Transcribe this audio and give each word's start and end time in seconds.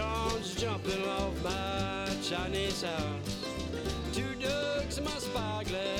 unicorns 0.00 0.54
jumping 0.54 1.04
off 1.08 1.44
my 1.44 2.08
Chinese 2.22 2.82
house. 2.82 3.44
Two 4.12 4.34
ducks 4.40 4.98
in 4.98 5.04
my 5.04 5.10
spyglass, 5.10 5.99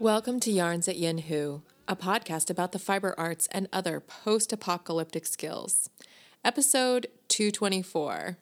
Welcome 0.00 0.40
to 0.40 0.50
Yarns 0.50 0.88
at 0.88 0.96
Yin 0.96 1.18
Hu, 1.18 1.60
a 1.86 1.94
podcast 1.94 2.48
about 2.48 2.72
the 2.72 2.78
fiber 2.78 3.14
arts 3.18 3.46
and 3.52 3.68
other 3.70 4.00
post 4.00 4.50
apocalyptic 4.50 5.26
skills. 5.26 5.90
Episode 6.42 7.08
224 7.28 8.38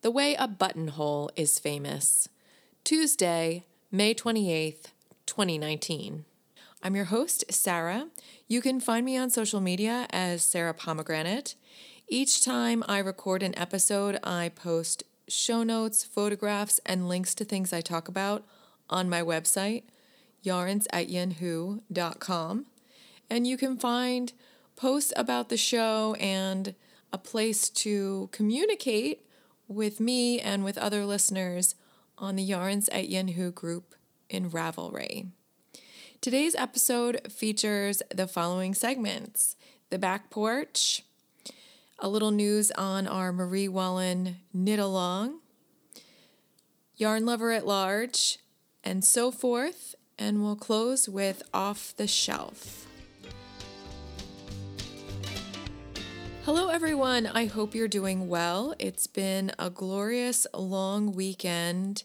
The 0.00 0.10
Way 0.10 0.34
a 0.34 0.48
Buttonhole 0.48 1.30
is 1.36 1.60
Famous. 1.60 2.28
Tuesday, 2.82 3.62
May 3.92 4.12
28th, 4.12 4.86
2019. 5.24 6.24
I'm 6.82 6.96
your 6.96 7.04
host, 7.04 7.44
Sarah. 7.48 8.08
You 8.48 8.60
can 8.60 8.80
find 8.80 9.06
me 9.06 9.16
on 9.16 9.30
social 9.30 9.60
media 9.60 10.08
as 10.10 10.42
Sarah 10.42 10.74
Pomegranate. 10.74 11.54
Each 12.08 12.44
time 12.44 12.82
I 12.88 12.98
record 12.98 13.44
an 13.44 13.56
episode, 13.56 14.18
I 14.24 14.48
post 14.48 15.04
show 15.28 15.62
notes, 15.62 16.02
photographs, 16.02 16.80
and 16.84 17.08
links 17.08 17.36
to 17.36 17.44
things 17.44 17.72
I 17.72 17.82
talk 17.82 18.08
about 18.08 18.44
on 18.90 19.08
my 19.08 19.22
website, 19.22 19.84
yarns 20.42 20.86
at 20.92 21.08
yinhu.com. 21.08 22.66
And 23.30 23.46
you 23.46 23.56
can 23.56 23.78
find 23.78 24.32
posts 24.76 25.12
about 25.16 25.48
the 25.48 25.56
show 25.56 26.14
and 26.20 26.74
a 27.12 27.18
place 27.18 27.68
to 27.70 28.28
communicate 28.32 29.26
with 29.68 30.00
me 30.00 30.40
and 30.40 30.64
with 30.64 30.78
other 30.78 31.04
listeners 31.04 31.74
on 32.18 32.36
the 32.36 32.42
Yarns 32.42 32.88
at 32.90 33.08
Yinhu 33.08 33.54
group 33.54 33.94
in 34.28 34.50
Ravelry. 34.50 35.28
Today's 36.20 36.54
episode 36.54 37.20
features 37.32 38.02
the 38.14 38.26
following 38.26 38.74
segments 38.74 39.56
the 39.90 39.98
back 39.98 40.30
porch, 40.30 41.02
a 41.98 42.08
little 42.08 42.30
news 42.30 42.70
on 42.72 43.06
our 43.06 43.32
Marie 43.32 43.68
Wallin 43.68 44.36
knit 44.54 44.78
along, 44.78 45.40
yarn 46.96 47.26
lover 47.26 47.50
at 47.50 47.66
large, 47.66 48.38
and 48.82 49.04
so 49.04 49.30
forth. 49.30 49.94
And 50.18 50.42
we'll 50.42 50.56
close 50.56 51.08
with 51.08 51.42
off 51.52 51.94
the 51.96 52.06
shelf. 52.06 52.86
Hello, 56.44 56.68
everyone. 56.68 57.26
I 57.26 57.46
hope 57.46 57.74
you're 57.74 57.86
doing 57.86 58.28
well. 58.28 58.74
It's 58.80 59.06
been 59.06 59.52
a 59.60 59.70
glorious 59.70 60.44
long 60.52 61.12
weekend 61.12 62.02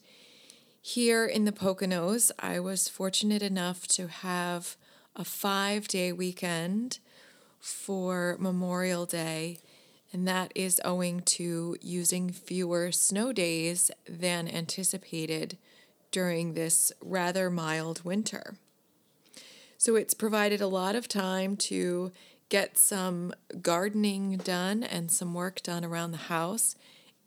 here 0.80 1.25
in 1.25 1.45
the 1.45 1.52
Poconos. 1.52 2.31
I 2.38 2.59
was 2.59 2.88
fortunate 2.88 3.41
enough 3.41 3.88
to 3.88 4.08
have 4.08 4.77
a 5.16 5.25
five 5.25 5.88
day 5.88 6.11
weekend 6.11 6.99
for 7.59 8.38
Memorial 8.39 9.08
Day, 9.08 9.58
and 10.14 10.27
that 10.27 10.52
is 10.53 10.80
owing 10.86 11.21
to 11.21 11.75
using 11.81 12.30
fewer 12.30 12.92
snow 12.92 13.33
days 13.33 13.89
than 14.08 14.47
anticipated 14.47 15.58
during 16.11 16.53
this 16.53 16.91
rather 17.02 17.49
mild 17.49 18.04
winter. 18.04 18.55
So 19.77 19.95
it's 19.95 20.14
provided 20.14 20.61
a 20.61 20.67
lot 20.67 20.95
of 20.95 21.08
time 21.08 21.55
to 21.58 22.11
get 22.49 22.77
some 22.77 23.33
gardening 23.61 24.37
done 24.37 24.83
and 24.83 25.11
some 25.11 25.33
work 25.33 25.61
done 25.61 25.83
around 25.86 26.11
the 26.11 26.17
house. 26.17 26.76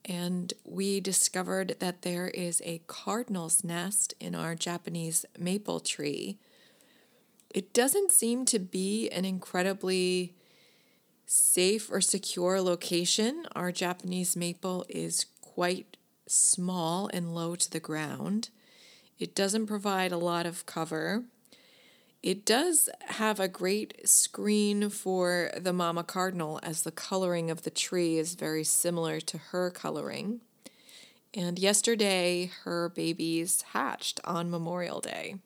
And 0.04 0.52
we 0.64 1.00
discovered 1.00 1.76
that 1.78 2.02
there 2.02 2.28
is 2.28 2.62
a 2.64 2.82
cardinal's 2.86 3.62
nest 3.62 4.14
in 4.18 4.34
our 4.34 4.54
Japanese 4.54 5.26
maple 5.38 5.78
tree. 5.78 6.38
It 7.54 7.72
doesn't 7.74 8.12
seem 8.12 8.44
to 8.46 8.58
be 8.58 9.08
an 9.10 9.24
incredibly 9.24 10.34
safe 11.26 11.90
or 11.92 12.00
secure 12.00 12.60
location. 12.60 13.46
Our 13.54 13.70
Japanese 13.70 14.36
maple 14.36 14.86
is 14.88 15.26
quite 15.40 15.96
small 16.26 17.10
and 17.12 17.34
low 17.34 17.54
to 17.56 17.70
the 17.70 17.80
ground. 17.80 18.48
It 19.20 19.34
doesn't 19.34 19.66
provide 19.66 20.12
a 20.12 20.16
lot 20.16 20.46
of 20.46 20.64
cover. 20.64 21.24
It 22.22 22.46
does 22.46 22.88
have 23.00 23.38
a 23.38 23.48
great 23.48 24.08
screen 24.08 24.88
for 24.88 25.50
the 25.58 25.74
mama 25.74 26.04
cardinal, 26.04 26.58
as 26.62 26.82
the 26.82 26.90
coloring 26.90 27.50
of 27.50 27.62
the 27.62 27.70
tree 27.70 28.16
is 28.16 28.34
very 28.34 28.64
similar 28.64 29.20
to 29.20 29.36
her 29.36 29.70
coloring. 29.70 30.40
And 31.34 31.58
yesterday, 31.58 32.50
her 32.64 32.88
babies 32.88 33.62
hatched 33.72 34.20
on 34.24 34.50
Memorial 34.50 35.00
Day. 35.00 35.36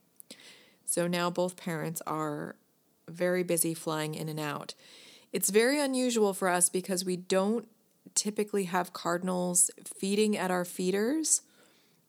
So 0.86 1.08
now 1.08 1.28
both 1.28 1.56
parents 1.56 2.00
are 2.06 2.54
very 3.08 3.42
busy 3.42 3.74
flying 3.74 4.14
in 4.14 4.28
and 4.28 4.38
out. 4.38 4.74
It's 5.32 5.50
very 5.50 5.80
unusual 5.80 6.32
for 6.32 6.48
us 6.48 6.68
because 6.68 7.04
we 7.04 7.16
don't 7.16 7.68
typically 8.14 8.64
have 8.64 8.92
cardinals 8.92 9.72
feeding 9.84 10.36
at 10.36 10.52
our 10.52 10.64
feeders 10.64 11.42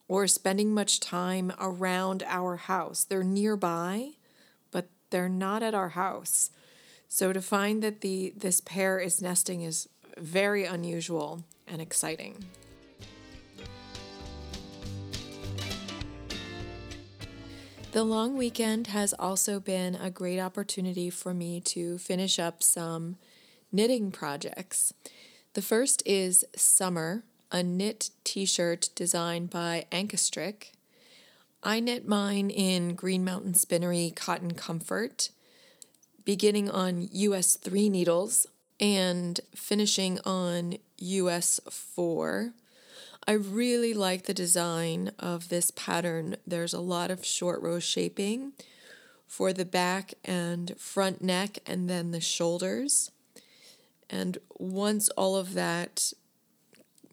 or 0.08 0.26
spending 0.26 0.72
much 0.72 1.00
time 1.00 1.52
around 1.60 2.22
our 2.26 2.56
house. 2.56 3.04
They're 3.04 3.24
nearby, 3.24 4.10
but 4.70 4.88
they're 5.10 5.28
not 5.28 5.62
at 5.62 5.74
our 5.74 5.90
house. 5.90 6.50
So 7.08 7.32
to 7.32 7.40
find 7.40 7.82
that 7.82 8.00
the 8.00 8.32
this 8.36 8.60
pair 8.60 8.98
is 8.98 9.22
nesting 9.22 9.62
is 9.62 9.88
very 10.16 10.64
unusual 10.64 11.44
and 11.66 11.80
exciting. 11.80 12.44
The 17.92 18.04
long 18.04 18.36
weekend 18.36 18.88
has 18.88 19.14
also 19.14 19.58
been 19.58 19.94
a 19.94 20.10
great 20.10 20.38
opportunity 20.38 21.08
for 21.08 21.32
me 21.32 21.60
to 21.62 21.96
finish 21.96 22.38
up 22.38 22.62
some 22.62 23.16
knitting 23.72 24.10
projects. 24.10 24.92
The 25.54 25.62
first 25.62 26.02
is 26.04 26.44
Summer, 26.54 27.24
a 27.50 27.62
knit 27.62 28.10
t 28.24 28.44
shirt 28.44 28.90
designed 28.94 29.50
by 29.50 29.86
Ankestrick. 29.92 30.72
I 31.62 31.80
knit 31.80 32.06
mine 32.06 32.50
in 32.50 32.94
Green 32.94 33.24
Mountain 33.24 33.54
Spinnery 33.54 34.12
Cotton 34.14 34.54
Comfort, 34.54 35.30
beginning 36.24 36.70
on 36.70 37.08
US 37.10 37.56
3 37.56 37.88
needles 37.88 38.46
and 38.78 39.40
finishing 39.54 40.20
on 40.24 40.76
US 40.98 41.60
4. 41.70 42.52
I 43.26 43.32
really 43.32 43.94
like 43.94 44.24
the 44.24 44.34
design 44.34 45.10
of 45.18 45.48
this 45.48 45.72
pattern. 45.72 46.36
There's 46.46 46.74
a 46.74 46.80
lot 46.80 47.10
of 47.10 47.24
short 47.24 47.60
row 47.60 47.80
shaping 47.80 48.52
for 49.26 49.52
the 49.52 49.64
back 49.64 50.14
and 50.24 50.78
front 50.78 51.22
neck 51.22 51.58
and 51.66 51.90
then 51.90 52.12
the 52.12 52.20
shoulders. 52.20 53.10
And 54.08 54.38
once 54.58 55.08
all 55.10 55.34
of 55.34 55.54
that 55.54 56.12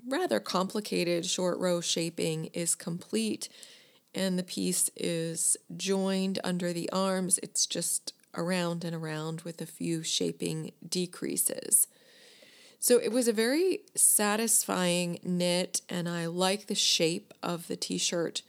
rather 0.08 0.40
complicated 0.40 1.26
short 1.26 1.58
row 1.60 1.82
shaping 1.82 2.46
is 2.54 2.76
complete 2.76 3.50
and 4.16 4.38
the 4.38 4.44
piece 4.44 4.90
is 4.96 5.58
joined 5.76 6.40
under 6.44 6.72
the 6.72 6.90
arms, 6.92 7.40
it's 7.42 7.66
just 7.66 8.14
around 8.36 8.84
and 8.84 8.96
around 8.96 9.42
with 9.42 9.62
a 9.62 9.66
few 9.66 10.04
shaping 10.04 10.72
decreases. 10.88 11.88
So 12.80 13.00
it 13.00 13.12
was 13.12 13.28
a 13.28 13.34
very 13.34 13.80
satisfying 13.96 15.20
knit, 15.24 15.82
and 15.88 16.10
I 16.10 16.26
like 16.26 16.68
the 16.68 16.76
shape 16.76 17.34
of 17.42 17.68
the 17.68 17.78
t 17.78 17.98
shirt 17.98 18.42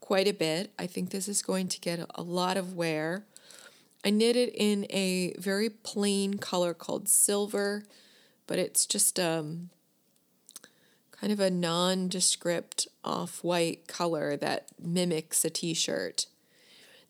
quite 0.00 0.28
a 0.28 0.32
bit. 0.32 0.72
I 0.78 0.86
think 0.86 1.10
this 1.10 1.28
is 1.28 1.42
going 1.42 1.68
to 1.68 1.80
get 1.80 1.98
a 2.14 2.22
lot 2.22 2.56
of 2.56 2.74
wear. 2.74 3.24
I 4.04 4.10
knit 4.10 4.36
it 4.36 4.54
in 4.54 4.86
a 4.90 5.34
very 5.38 5.68
plain 5.68 6.34
color 6.34 6.74
called 6.74 7.08
silver, 7.08 7.84
but 8.46 8.58
it's 8.58 8.86
just 8.86 9.18
um, 9.18 9.70
kind 11.22 11.32
of 11.32 11.38
a 11.38 11.50
nondescript 11.50 12.88
off 13.04 13.44
white 13.44 13.86
color 13.86 14.36
that 14.36 14.66
mimics 14.82 15.44
a 15.44 15.50
t 15.50 15.72
shirt. 15.72 16.26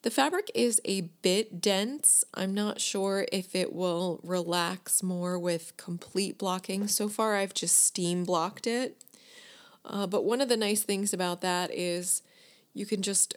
The 0.03 0.11
fabric 0.11 0.51
is 0.55 0.83
a 0.85 1.03
bit 1.23 1.63
dense. 1.63 2.23
I'm 2.35 2.53
not 2.53 2.79
sure 2.79 3.27
if 3.33 3.55
it 3.55 3.73
will 3.73 4.21
relax 4.23 5.03
more 5.03 5.39
with 5.39 5.75
complete 5.79 6.37
blocking. 6.37 6.89
So 6.89 7.09
far, 7.09 7.37
I've 7.37 7.55
just 7.55 7.87
steam 7.87 8.25
blocked 8.25 8.67
it. 8.67 9.03
Uh, 9.83 10.07
but 10.07 10.27
one 10.27 10.43
of 10.43 10.51
the 10.51 10.59
nice 10.59 10.83
things 10.83 11.15
about 11.15 11.41
that 11.41 11.73
is 11.73 12.23
you 12.75 12.85
can 12.85 13.01
just, 13.01 13.35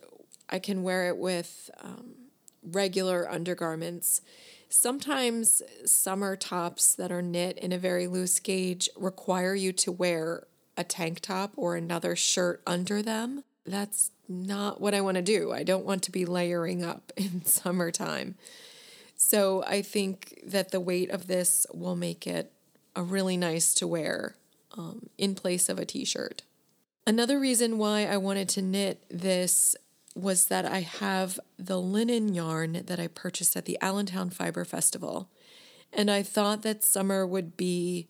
I 0.50 0.60
can 0.60 0.84
wear 0.84 1.08
it 1.08 1.18
with 1.18 1.70
um, 1.80 2.16
regular 2.62 3.32
undergarments. 3.32 4.20
Sometimes 4.68 5.62
summer 5.86 6.36
tops 6.36 6.96
that 6.96 7.14
are 7.14 7.22
knit 7.22 7.58
in 7.60 7.72
a 7.72 7.78
very 7.78 8.08
loose 8.08 8.42
gauge 8.42 8.90
require 8.98 9.56
you 9.56 9.72
to 9.72 9.92
wear 9.92 10.48
a 10.78 10.84
tank 10.84 11.20
top 11.22 11.54
or 11.56 11.76
another 11.76 12.16
shirt 12.16 12.62
under 12.66 13.02
them. 13.02 13.44
that's 13.66 14.12
not 14.28 14.82
what 14.82 14.94
I 14.94 15.02
want 15.02 15.16
to 15.16 15.22
do. 15.24 15.52
I 15.52 15.64
don't 15.64 15.86
want 15.86 16.04
to 16.04 16.12
be 16.12 16.26
layering 16.26 16.84
up 16.84 17.12
in 17.18 17.46
summertime. 17.46 18.36
So 19.16 19.64
I 19.64 19.82
think 19.82 20.40
that 20.46 20.72
the 20.72 20.80
weight 20.80 21.10
of 21.10 21.28
this 21.28 21.66
will 21.74 21.96
make 21.96 22.28
it 22.28 22.52
a 22.96 23.04
really 23.04 23.38
nice 23.38 23.74
to 23.76 23.88
wear 23.88 24.36
um, 24.78 25.10
in 25.18 25.36
place 25.36 25.70
of 25.70 25.80
a 25.80 25.86
t 25.86 26.06
shirt. 26.06 26.44
Another 27.08 27.40
reason 27.40 27.78
why 27.78 28.06
I 28.06 28.18
wanted 28.18 28.50
to 28.50 28.62
knit 28.62 29.04
this 29.10 29.76
was 30.16 30.48
that 30.48 30.66
I 30.66 30.80
have 30.82 31.40
the 31.58 31.80
linen 31.80 32.34
yarn 32.34 32.84
that 32.86 33.00
I 33.00 33.08
purchased 33.08 33.56
at 33.56 33.66
the 33.66 33.78
Allentown 33.82 34.30
Fiber 34.30 34.66
Festival. 34.66 35.30
And 35.94 36.10
I 36.10 36.24
thought 36.24 36.62
that 36.64 36.84
summer 36.84 37.28
would 37.28 37.56
be 37.56 38.08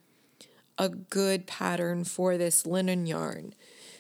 a 0.78 0.90
good 0.90 1.48
pattern 1.48 2.04
for 2.04 2.38
this 2.38 2.66
linen 2.66 3.06
yarn. 3.06 3.54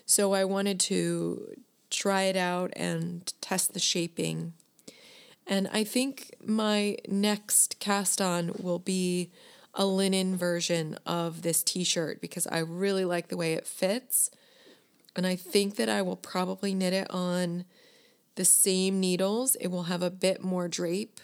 So 0.05 0.33
I 0.33 0.45
wanted 0.45 0.79
to 0.81 1.55
try 1.89 2.23
it 2.23 2.35
out 2.35 2.71
and 2.75 3.31
test 3.41 3.73
the 3.73 3.79
shaping. 3.79 4.53
And 5.47 5.67
I 5.71 5.83
think 5.83 6.35
my 6.43 6.97
next 7.07 7.79
cast 7.79 8.21
on 8.21 8.51
will 8.59 8.79
be 8.79 9.31
a 9.73 9.85
linen 9.85 10.35
version 10.35 10.97
of 11.05 11.41
this 11.41 11.63
t 11.63 11.83
shirt 11.83 12.21
because 12.21 12.47
I 12.47 12.59
really 12.59 13.05
like 13.05 13.27
the 13.27 13.37
way 13.37 13.53
it 13.53 13.67
fits. 13.67 14.31
And 15.15 15.25
I 15.25 15.35
think 15.35 15.75
that 15.75 15.89
I 15.89 16.01
will 16.01 16.15
probably 16.15 16.73
knit 16.73 16.93
it 16.93 17.09
on 17.09 17.65
the 18.35 18.45
same 18.45 18.99
needles. 18.99 19.55
It 19.55 19.67
will 19.67 19.83
have 19.83 20.01
a 20.01 20.09
bit 20.09 20.43
more 20.43 20.67
drape, 20.67 21.19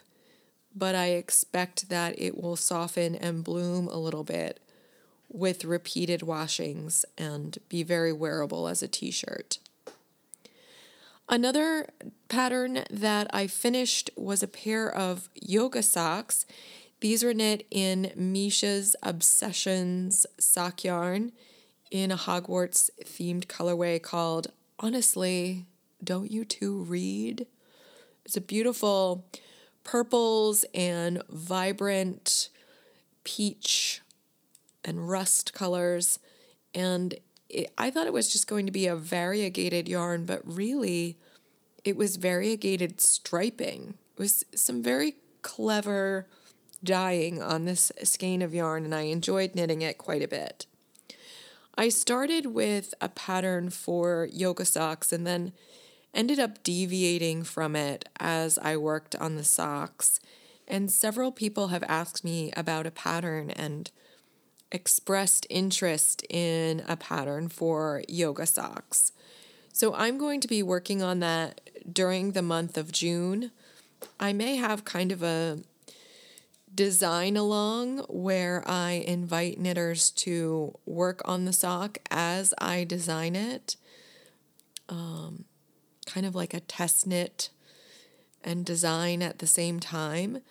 but 0.74 0.96
I 0.96 1.08
expect 1.08 1.90
that 1.90 2.18
it 2.18 2.42
will 2.42 2.56
soften 2.56 3.16
and 3.16 3.44
bloom 3.44 3.88
a 3.88 3.98
little 3.98 4.24
bit 4.24 4.62
with 5.32 5.66
repeated 5.66 6.22
washings 6.22 7.06
and 7.18 7.58
be 7.70 7.84
very 7.84 8.12
wearable 8.12 8.68
as 8.68 8.84
a 8.84 8.88
t 8.88 9.12
shirt. 9.12 9.60
Another 11.30 11.88
pattern 12.28 12.84
that 12.90 13.28
I 13.34 13.48
finished 13.48 14.10
was 14.18 14.44
a 14.44 14.48
pair 14.48 14.94
of 14.94 15.30
yoga 15.34 15.82
socks. 15.82 16.46
These 17.00 17.24
were 17.24 17.34
knit 17.34 17.66
in 17.72 18.12
Misha's 18.16 18.96
Obsessions 19.02 20.26
sock 20.38 20.84
yarn 20.84 21.32
in 21.90 22.12
a 22.12 22.18
Hogwarts 22.18 22.90
themed 23.04 23.46
colorway 23.46 24.02
called 24.02 24.52
Honestly, 24.80 25.66
Don't 26.04 26.30
You 26.30 26.44
Two 26.44 26.84
Read? 26.84 27.48
It's 28.26 28.36
a 28.36 28.42
beautiful 28.42 29.26
purples 29.84 30.66
and 30.74 31.24
vibrant 31.30 32.50
peach 33.24 34.02
and 34.84 35.10
rust 35.10 35.54
colors. 35.54 36.20
And 36.74 37.16
it, 37.50 37.72
I 37.78 37.92
thought 37.92 38.08
it 38.08 38.14
was 38.14 38.32
just 38.32 38.48
going 38.48 38.66
to 38.66 38.72
be 38.72 38.88
a 38.88 38.96
variegated 38.96 39.88
yarn, 39.88 40.26
but 40.26 40.42
really 40.46 41.18
it 41.84 41.98
was 41.98 42.16
variegated 42.16 43.02
striping. 43.02 43.96
It 44.16 44.20
was 44.20 44.44
some 44.56 44.82
very 44.84 45.16
clever 45.42 46.28
dyeing 46.84 47.42
on 47.42 47.66
this 47.66 47.92
skein 48.04 48.42
of 48.42 48.54
yarn, 48.54 48.86
and 48.86 48.96
I 48.96 49.02
enjoyed 49.02 49.56
knitting 49.56 49.82
it 49.82 49.98
quite 49.98 50.24
a 50.24 50.28
bit. 50.28 50.66
I 51.76 51.90
started 51.90 52.48
with 52.48 52.94
a 53.00 53.10
pattern 53.10 53.70
for 53.70 54.28
yoga 54.32 54.66
socks 54.66 55.14
and 55.14 55.26
then 55.26 55.54
ended 56.14 56.40
up 56.40 56.64
deviating 56.64 57.44
from 57.44 57.76
it 57.76 58.08
as 58.20 58.58
I 58.60 58.76
worked 58.78 59.16
on 59.16 59.36
the 59.36 59.44
socks. 59.44 60.20
And 60.68 60.92
several 60.92 61.32
people 61.32 61.70
have 61.70 61.84
asked 61.88 62.24
me 62.24 62.52
about 62.56 62.86
a 62.86 62.92
pattern 62.92 63.52
and 63.52 63.90
expressed 64.72 65.46
interest 65.50 66.26
in 66.30 66.84
a 66.88 66.96
pattern 66.96 67.50
for 67.50 68.04
yoga 68.08 68.46
socks. 68.46 69.12
So 69.74 69.94
I'm 69.94 70.18
going 70.18 70.42
to 70.42 70.48
be 70.48 70.64
working 70.64 71.02
on 71.02 71.20
that 71.20 71.62
during 71.92 72.32
the 72.32 72.42
month 72.42 72.78
of 72.78 72.92
June. 72.92 73.52
I 74.20 74.34
may 74.34 74.56
have 74.56 74.86
kind 74.86 75.12
of 75.12 75.24
a 75.24 75.60
design 76.74 77.36
along 77.36 78.00
where 78.08 78.64
I 78.66 79.04
invite 79.06 79.60
knitters 79.60 80.10
to 80.12 80.78
work 80.86 81.22
on 81.26 81.46
the 81.46 81.54
sock 81.54 82.00
as 82.10 82.54
I 82.58 82.84
design 82.84 83.36
it. 83.36 83.76
Um, 84.90 85.46
kind 86.06 86.26
of 86.26 86.36
like 86.36 86.54
a 86.54 86.60
test 86.60 87.08
knit 87.08 87.50
and 88.44 88.66
design 88.66 89.22
at 89.22 89.40
the 89.40 89.48
same 89.48 89.80
time. 89.80 90.42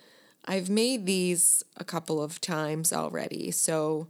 I've 0.51 0.69
made 0.69 1.07
these 1.07 1.63
a 1.77 1.85
couple 1.85 2.21
of 2.21 2.41
times 2.41 2.93
already, 2.93 3.53
so 3.53 4.09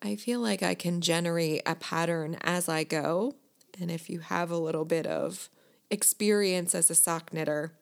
I 0.00 0.16
feel 0.16 0.40
like 0.40 0.62
I 0.62 0.74
can 0.74 1.02
generate 1.02 1.60
a 1.66 1.74
pattern 1.74 2.38
as 2.40 2.70
I 2.70 2.84
go. 2.84 3.34
And 3.78 3.90
if 3.90 4.08
you 4.08 4.20
have 4.20 4.50
a 4.50 4.56
little 4.56 4.86
bit 4.86 5.06
of 5.06 5.50
experience 5.90 6.74
as 6.74 6.88
a 6.88 6.94
sock 6.94 7.34
knitter, 7.34 7.74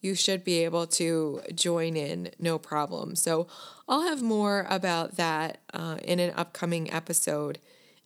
you 0.00 0.14
should 0.14 0.42
be 0.42 0.64
able 0.64 0.86
to 0.86 1.42
join 1.54 1.98
in 1.98 2.30
no 2.38 2.58
problem. 2.58 3.14
So 3.14 3.46
I'll 3.86 4.08
have 4.08 4.22
more 4.22 4.66
about 4.70 5.16
that 5.16 5.60
uh, 5.74 5.98
in 6.02 6.18
an 6.18 6.32
upcoming 6.34 6.90
episode, 6.90 7.58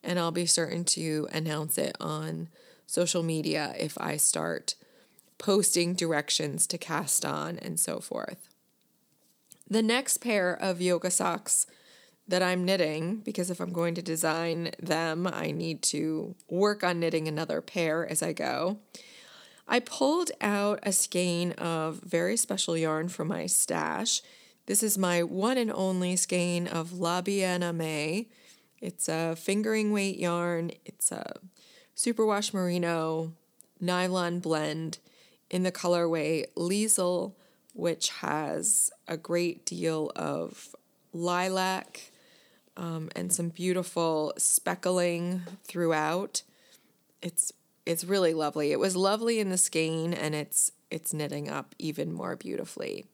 and 0.03 0.19
I'll 0.19 0.32
be 0.32 0.47
certain 0.47 0.82
to 0.87 1.29
announce 1.32 1.79
it 1.79 1.97
on 2.00 2.49
social 2.88 3.23
media 3.23 3.73
if 3.79 3.97
I 4.00 4.17
start 4.17 4.75
posting 5.38 5.94
directions 5.94 6.67
to 6.67 6.76
cast 6.76 7.25
on 7.25 7.56
and 7.61 7.79
so 7.79 8.00
forth. 8.00 8.49
The 9.69 9.82
next 9.82 10.19
pair 10.19 10.55
of 10.55 10.81
yoga 10.81 11.11
socks 11.11 11.66
that 12.26 12.43
I'm 12.43 12.64
knitting, 12.64 13.16
because 13.16 13.50
if 13.50 13.61
I'm 13.61 13.72
going 13.72 13.94
to 13.94 14.02
design 14.02 14.70
them, 14.78 15.26
I 15.26 15.50
need 15.50 15.82
to 15.84 16.34
work 16.49 16.82
on 16.82 17.00
knitting 17.00 17.28
another 17.28 17.61
pair 17.61 18.06
as 18.06 18.22
I 18.22 18.32
go. 18.32 18.78
I 19.66 19.81
pulled 19.81 20.31
out 20.40 20.81
a 20.82 20.93
skein 20.93 21.52
of 21.52 22.00
very 22.02 22.37
special 22.37 22.76
yarn 22.76 23.08
from 23.08 23.28
my 23.28 23.46
stash. 23.46 24.22
This 24.66 24.82
is 24.82 24.96
my 24.96 25.22
one 25.22 25.58
and 25.58 25.72
only 25.72 26.16
skein 26.16 26.66
of 26.66 26.93
La 26.93 27.20
Bien-Aimée. 27.22 28.28
It's 28.81 29.08
a 29.08 29.37
fingering 29.37 29.93
weight 29.93 30.19
yarn. 30.19 30.72
It's 30.84 31.11
a 31.12 31.34
superwash 31.96 32.52
merino 32.52 33.32
nylon 33.81 34.40
blend 34.40 34.99
in 35.50 35.62
the 35.62 35.72
colorway 35.72 36.44
Liesl, 36.56 37.34
which 37.75 38.09
has 38.11 38.91
a 39.06 39.17
great 39.17 39.67
deal 39.67 40.11
of 40.17 40.75
lilac 41.12 42.12
um, 42.76 43.11
and 43.15 43.32
some 43.32 43.50
beautiful 43.50 44.33
speckling 44.38 45.43
throughout. 45.64 46.43
It's 47.21 47.52
it's 47.87 48.04
really 48.04 48.33
lovely. 48.33 48.73
It 48.73 48.81
was 48.81 48.97
lovely 48.97 49.40
in 49.40 49.50
the 49.50 49.59
skein 49.59 50.14
and 50.14 50.35
it's 50.35 50.73
it's 50.90 51.12
knitting 51.12 51.49
up 51.50 51.75
even 51.78 52.12
more 52.12 52.37
beautifully. 52.37 53.07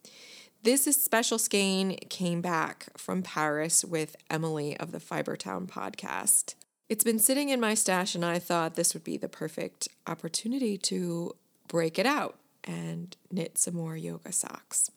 This 0.62 0.84
special 0.84 1.38
skein 1.38 1.96
came 2.10 2.42
back 2.42 2.88
from 2.96 3.22
Paris 3.22 3.84
with 3.84 4.14
Emily 4.28 4.76
of 4.76 4.92
the 4.92 4.98
Fibertown 4.98 5.66
podcast. 5.66 6.54
It's 6.90 7.04
been 7.04 7.18
sitting 7.18 7.48
in 7.48 7.60
my 7.60 7.72
stash 7.72 8.14
and 8.14 8.24
I 8.24 8.38
thought 8.38 8.74
this 8.74 8.92
would 8.92 9.04
be 9.04 9.16
the 9.16 9.28
perfect 9.28 9.88
opportunity 10.06 10.76
to 10.78 11.34
break 11.66 11.98
it 11.98 12.04
out 12.04 12.39
and 12.64 13.16
knit 13.30 13.58
some 13.58 13.74
more 13.74 13.96
yoga 13.96 14.32
socks. 14.32 14.90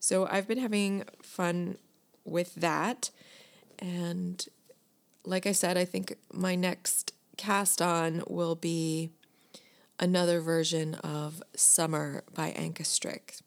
So 0.00 0.26
I've 0.30 0.48
been 0.48 0.58
having 0.58 1.04
fun 1.22 1.78
with 2.24 2.54
that 2.56 3.10
and 3.78 4.44
like 5.24 5.46
I 5.46 5.52
said, 5.52 5.76
I 5.76 5.84
think 5.84 6.14
my 6.32 6.54
next 6.54 7.12
cast 7.36 7.82
on 7.82 8.22
will 8.28 8.54
be 8.54 9.10
another 10.00 10.40
version 10.40 10.94
of 10.96 11.42
Summer 11.54 12.24
by 12.34 12.52
Ankestrick, 12.52 13.42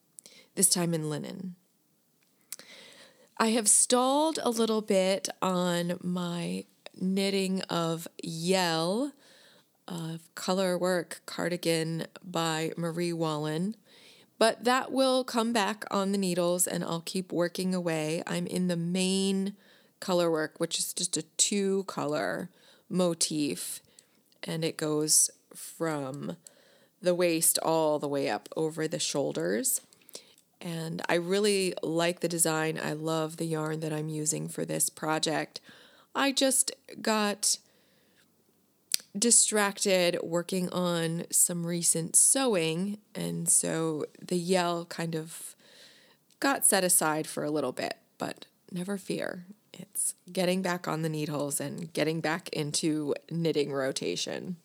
this 0.56 0.70
time 0.70 0.94
in 0.94 1.10
linen. 1.10 1.56
I 3.38 3.48
have 3.48 3.68
stalled 3.68 4.38
a 4.44 4.52
little 4.52 4.82
bit 4.82 5.28
on 5.42 5.98
my 6.02 6.66
knitting 7.00 7.62
of 7.64 8.08
Yell, 8.22 9.14
a 9.88 10.20
color 10.36 10.78
work 10.78 11.22
cardigan 11.26 12.08
by 12.24 12.72
Marie 12.78 13.14
Wallin. 13.14 13.76
But 14.38 14.64
that 14.64 14.92
will 14.92 15.24
come 15.24 15.54
back 15.54 15.86
on 15.92 16.12
the 16.12 16.18
needles 16.18 16.66
and 16.66 16.84
I'll 16.84 17.02
keep 17.02 17.32
working 17.32 17.76
away. 17.76 18.24
I'm 18.26 18.48
in 18.48 18.68
the 18.68 18.76
main 18.76 19.56
color 20.00 20.32
work, 20.32 20.60
which 20.60 20.80
is 20.80 20.94
just 20.94 21.16
a 21.16 21.22
two 21.38 21.84
color 21.84 22.50
motif, 22.90 23.82
and 24.44 24.66
it 24.66 24.76
goes 24.76 25.30
from 25.56 26.38
the 27.02 27.16
waist 27.16 27.58
all 27.60 28.00
the 28.00 28.08
way 28.08 28.30
up 28.30 28.50
over 28.56 28.88
the 28.88 29.00
shoulders. 29.00 29.82
And 30.60 31.02
I 31.08 31.16
really 31.16 31.74
like 31.82 32.20
the 32.20 32.28
design. 32.28 32.80
I 32.84 32.94
love 32.94 33.38
the 33.38 33.46
yarn 33.46 33.80
that 33.80 33.94
I'm 33.94 34.10
using 34.10 34.48
for 34.48 34.66
this 34.66 34.90
project. 34.90 35.62
I 36.14 36.32
just 36.32 36.72
got 37.02 37.58
distracted 39.18 40.18
working 40.24 40.70
on 40.70 41.26
some 41.32 41.66
recent 41.66 42.16
sewing, 42.16 42.98
and 43.14 43.50
so 43.50 44.06
the 44.22 44.38
yell 44.38 44.86
kind 44.86 45.16
of 45.16 45.56
got 46.40 46.66
set 46.66 46.84
aside 46.84 47.28
for 47.28 47.44
a 47.44 47.52
little 47.52 47.72
bit, 47.72 47.98
but 48.18 48.46
never 48.72 48.98
fear. 48.98 49.46
It's 49.74 50.16
getting 50.32 50.62
back 50.62 50.88
on 50.88 51.02
the 51.02 51.10
needles 51.10 51.60
and 51.60 51.92
getting 51.94 52.22
back 52.22 52.50
into 52.50 53.16
knitting 53.30 53.72
rotation. 53.72 54.58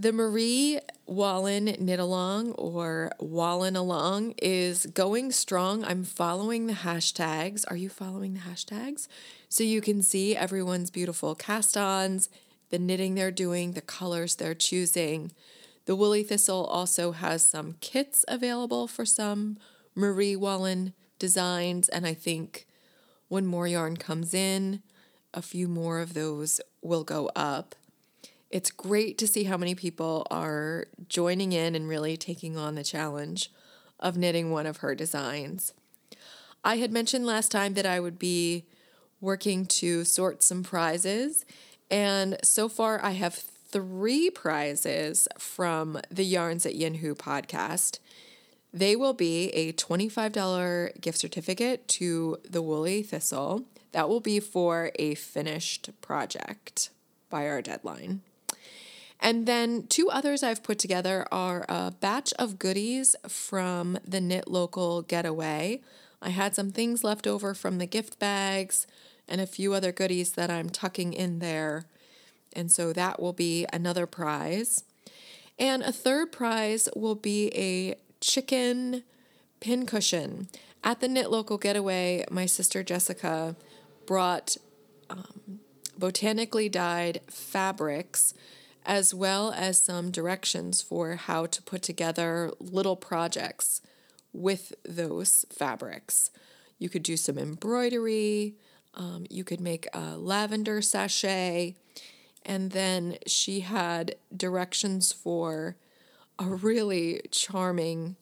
The 0.00 0.14
Marie 0.14 0.80
Wallin 1.04 1.76
Knit 1.78 2.00
Along 2.00 2.52
or 2.52 3.12
Wallin 3.18 3.76
Along 3.76 4.32
is 4.38 4.86
going 4.86 5.30
strong. 5.30 5.84
I'm 5.84 6.04
following 6.04 6.66
the 6.66 6.72
hashtags. 6.72 7.66
Are 7.68 7.76
you 7.76 7.90
following 7.90 8.32
the 8.32 8.40
hashtags? 8.40 9.08
So 9.50 9.62
you 9.62 9.82
can 9.82 10.00
see 10.00 10.34
everyone's 10.34 10.88
beautiful 10.88 11.34
cast 11.34 11.76
ons, 11.76 12.30
the 12.70 12.78
knitting 12.78 13.14
they're 13.14 13.30
doing, 13.30 13.72
the 13.72 13.82
colors 13.82 14.36
they're 14.36 14.54
choosing. 14.54 15.32
The 15.84 15.94
Woolly 15.94 16.22
Thistle 16.22 16.64
also 16.64 17.12
has 17.12 17.46
some 17.46 17.74
kits 17.82 18.24
available 18.26 18.88
for 18.88 19.04
some 19.04 19.58
Marie 19.94 20.34
Wallin 20.34 20.94
designs, 21.18 21.90
and 21.90 22.06
I 22.06 22.14
think 22.14 22.66
when 23.28 23.44
more 23.44 23.66
yarn 23.66 23.98
comes 23.98 24.32
in, 24.32 24.80
a 25.34 25.42
few 25.42 25.68
more 25.68 26.00
of 26.00 26.14
those 26.14 26.58
will 26.80 27.04
go 27.04 27.30
up. 27.36 27.74
It's 28.50 28.72
great 28.72 29.16
to 29.18 29.28
see 29.28 29.44
how 29.44 29.56
many 29.56 29.76
people 29.76 30.26
are 30.28 30.88
joining 31.08 31.52
in 31.52 31.76
and 31.76 31.88
really 31.88 32.16
taking 32.16 32.56
on 32.56 32.74
the 32.74 32.82
challenge 32.82 33.52
of 34.00 34.16
knitting 34.16 34.50
one 34.50 34.66
of 34.66 34.78
her 34.78 34.96
designs. 34.96 35.72
I 36.64 36.78
had 36.78 36.90
mentioned 36.90 37.24
last 37.24 37.52
time 37.52 37.74
that 37.74 37.86
I 37.86 38.00
would 38.00 38.18
be 38.18 38.64
working 39.20 39.66
to 39.66 40.04
sort 40.04 40.42
some 40.42 40.64
prizes, 40.64 41.44
and 41.92 42.38
so 42.42 42.68
far 42.68 43.02
I 43.04 43.10
have 43.10 43.34
three 43.34 44.30
prizes 44.30 45.28
from 45.38 46.00
the 46.10 46.24
Yarns 46.24 46.66
at 46.66 46.74
Yinhu 46.74 47.14
podcast. 47.14 48.00
They 48.72 48.96
will 48.96 49.14
be 49.14 49.50
a 49.50 49.72
$25 49.74 51.00
gift 51.00 51.18
certificate 51.18 51.86
to 51.88 52.38
the 52.48 52.62
Woolly 52.62 53.04
Thistle. 53.04 53.64
That 53.92 54.08
will 54.08 54.20
be 54.20 54.40
for 54.40 54.90
a 54.96 55.14
finished 55.14 55.90
project 56.00 56.90
by 57.28 57.46
our 57.46 57.62
deadline. 57.62 58.22
And 59.20 59.46
then 59.46 59.86
two 59.86 60.08
others 60.08 60.42
I've 60.42 60.62
put 60.62 60.78
together 60.78 61.26
are 61.30 61.66
a 61.68 61.90
batch 61.90 62.32
of 62.38 62.58
goodies 62.58 63.14
from 63.28 63.98
the 64.06 64.20
Knit 64.20 64.48
Local 64.48 65.02
Getaway. 65.02 65.82
I 66.22 66.30
had 66.30 66.54
some 66.54 66.70
things 66.72 67.04
left 67.04 67.26
over 67.26 67.54
from 67.54 67.78
the 67.78 67.86
gift 67.86 68.18
bags 68.18 68.86
and 69.28 69.40
a 69.40 69.46
few 69.46 69.74
other 69.74 69.92
goodies 69.92 70.32
that 70.32 70.50
I'm 70.50 70.70
tucking 70.70 71.12
in 71.12 71.38
there. 71.38 71.84
And 72.54 72.72
so 72.72 72.92
that 72.94 73.20
will 73.20 73.34
be 73.34 73.66
another 73.72 74.06
prize. 74.06 74.84
And 75.58 75.82
a 75.82 75.92
third 75.92 76.32
prize 76.32 76.88
will 76.96 77.14
be 77.14 77.52
a 77.54 77.96
chicken 78.20 79.04
pincushion. 79.60 80.48
At 80.82 81.00
the 81.00 81.08
Knit 81.08 81.30
Local 81.30 81.58
Getaway, 81.58 82.24
my 82.30 82.46
sister 82.46 82.82
Jessica 82.82 83.54
brought 84.06 84.56
um, 85.10 85.60
botanically 85.98 86.70
dyed 86.70 87.20
fabrics 87.28 88.32
as 88.84 89.14
well 89.14 89.52
as 89.52 89.80
some 89.80 90.10
directions 90.10 90.80
for 90.80 91.16
how 91.16 91.46
to 91.46 91.62
put 91.62 91.82
together 91.82 92.50
little 92.58 92.96
projects 92.96 93.80
with 94.32 94.74
those 94.84 95.44
fabrics. 95.50 96.30
You 96.78 96.88
could 96.88 97.02
do 97.02 97.16
some 97.16 97.38
embroidery, 97.38 98.54
um, 98.94 99.26
you 99.28 99.44
could 99.44 99.60
make 99.60 99.86
a 99.92 100.16
lavender 100.16 100.80
sachet, 100.80 101.74
and 102.44 102.70
then 102.70 103.18
she 103.26 103.60
had 103.60 104.16
directions 104.34 105.12
for 105.12 105.76
a 106.38 106.46
really 106.46 107.20
charming 107.30 108.16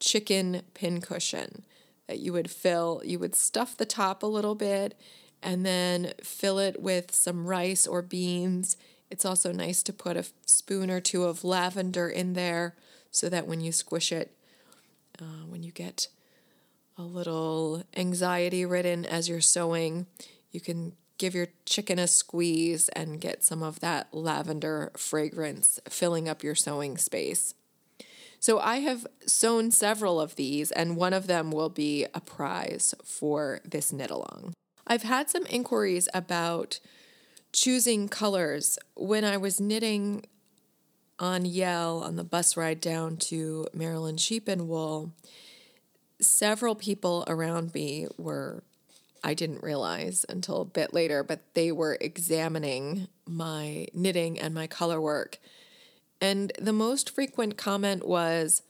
chicken 0.00 0.62
pincushion 0.74 1.62
that 2.08 2.18
you 2.18 2.32
would 2.32 2.50
fill, 2.50 3.00
you 3.04 3.18
would 3.20 3.36
stuff 3.36 3.76
the 3.76 3.86
top 3.86 4.22
a 4.22 4.26
little 4.26 4.56
bit 4.56 4.98
and 5.42 5.64
then 5.64 6.12
fill 6.22 6.58
it 6.58 6.82
with 6.82 7.14
some 7.14 7.46
rice 7.46 7.86
or 7.86 8.02
beans 8.02 8.76
it's 9.10 9.24
also 9.24 9.52
nice 9.52 9.82
to 9.82 9.92
put 9.92 10.16
a 10.16 10.24
spoon 10.46 10.90
or 10.90 11.00
two 11.00 11.24
of 11.24 11.44
lavender 11.44 12.08
in 12.08 12.34
there 12.34 12.74
so 13.10 13.28
that 13.28 13.46
when 13.46 13.60
you 13.60 13.72
squish 13.72 14.12
it, 14.12 14.36
uh, 15.20 15.44
when 15.48 15.62
you 15.62 15.72
get 15.72 16.08
a 16.96 17.02
little 17.02 17.82
anxiety 17.96 18.64
ridden 18.64 19.04
as 19.04 19.28
you're 19.28 19.40
sewing, 19.40 20.06
you 20.50 20.60
can 20.60 20.92
give 21.18 21.34
your 21.34 21.48
chicken 21.66 21.98
a 21.98 22.06
squeeze 22.06 22.88
and 22.90 23.20
get 23.20 23.44
some 23.44 23.62
of 23.62 23.80
that 23.80 24.08
lavender 24.12 24.90
fragrance 24.96 25.78
filling 25.88 26.28
up 26.28 26.42
your 26.42 26.54
sewing 26.54 26.96
space. 26.96 27.54
So 28.38 28.58
I 28.58 28.76
have 28.76 29.06
sewn 29.26 29.70
several 29.70 30.18
of 30.18 30.36
these, 30.36 30.70
and 30.70 30.96
one 30.96 31.12
of 31.12 31.26
them 31.26 31.52
will 31.52 31.68
be 31.68 32.06
a 32.14 32.20
prize 32.20 32.94
for 33.04 33.60
this 33.66 33.92
knit 33.92 34.10
along. 34.10 34.54
I've 34.86 35.02
had 35.02 35.28
some 35.28 35.44
inquiries 35.46 36.08
about 36.14 36.80
choosing 37.52 38.08
colors. 38.08 38.78
When 38.94 39.24
I 39.24 39.36
was 39.36 39.60
knitting 39.60 40.26
on 41.18 41.44
Yell 41.44 42.02
on 42.02 42.16
the 42.16 42.24
bus 42.24 42.56
ride 42.56 42.80
down 42.80 43.16
to 43.16 43.66
Maryland 43.74 44.20
Sheep 44.20 44.48
and 44.48 44.68
Wool, 44.68 45.12
several 46.20 46.74
people 46.74 47.24
around 47.26 47.74
me 47.74 48.06
were, 48.16 48.62
I 49.22 49.34
didn't 49.34 49.62
realize 49.62 50.24
until 50.28 50.62
a 50.62 50.66
bit 50.66 50.94
later, 50.94 51.22
but 51.22 51.54
they 51.54 51.72
were 51.72 51.98
examining 52.00 53.08
my 53.26 53.86
knitting 53.92 54.38
and 54.38 54.54
my 54.54 54.66
color 54.66 55.00
work. 55.00 55.38
And 56.20 56.52
the 56.58 56.72
most 56.72 57.10
frequent 57.10 57.56
comment 57.56 58.06
was, 58.06 58.62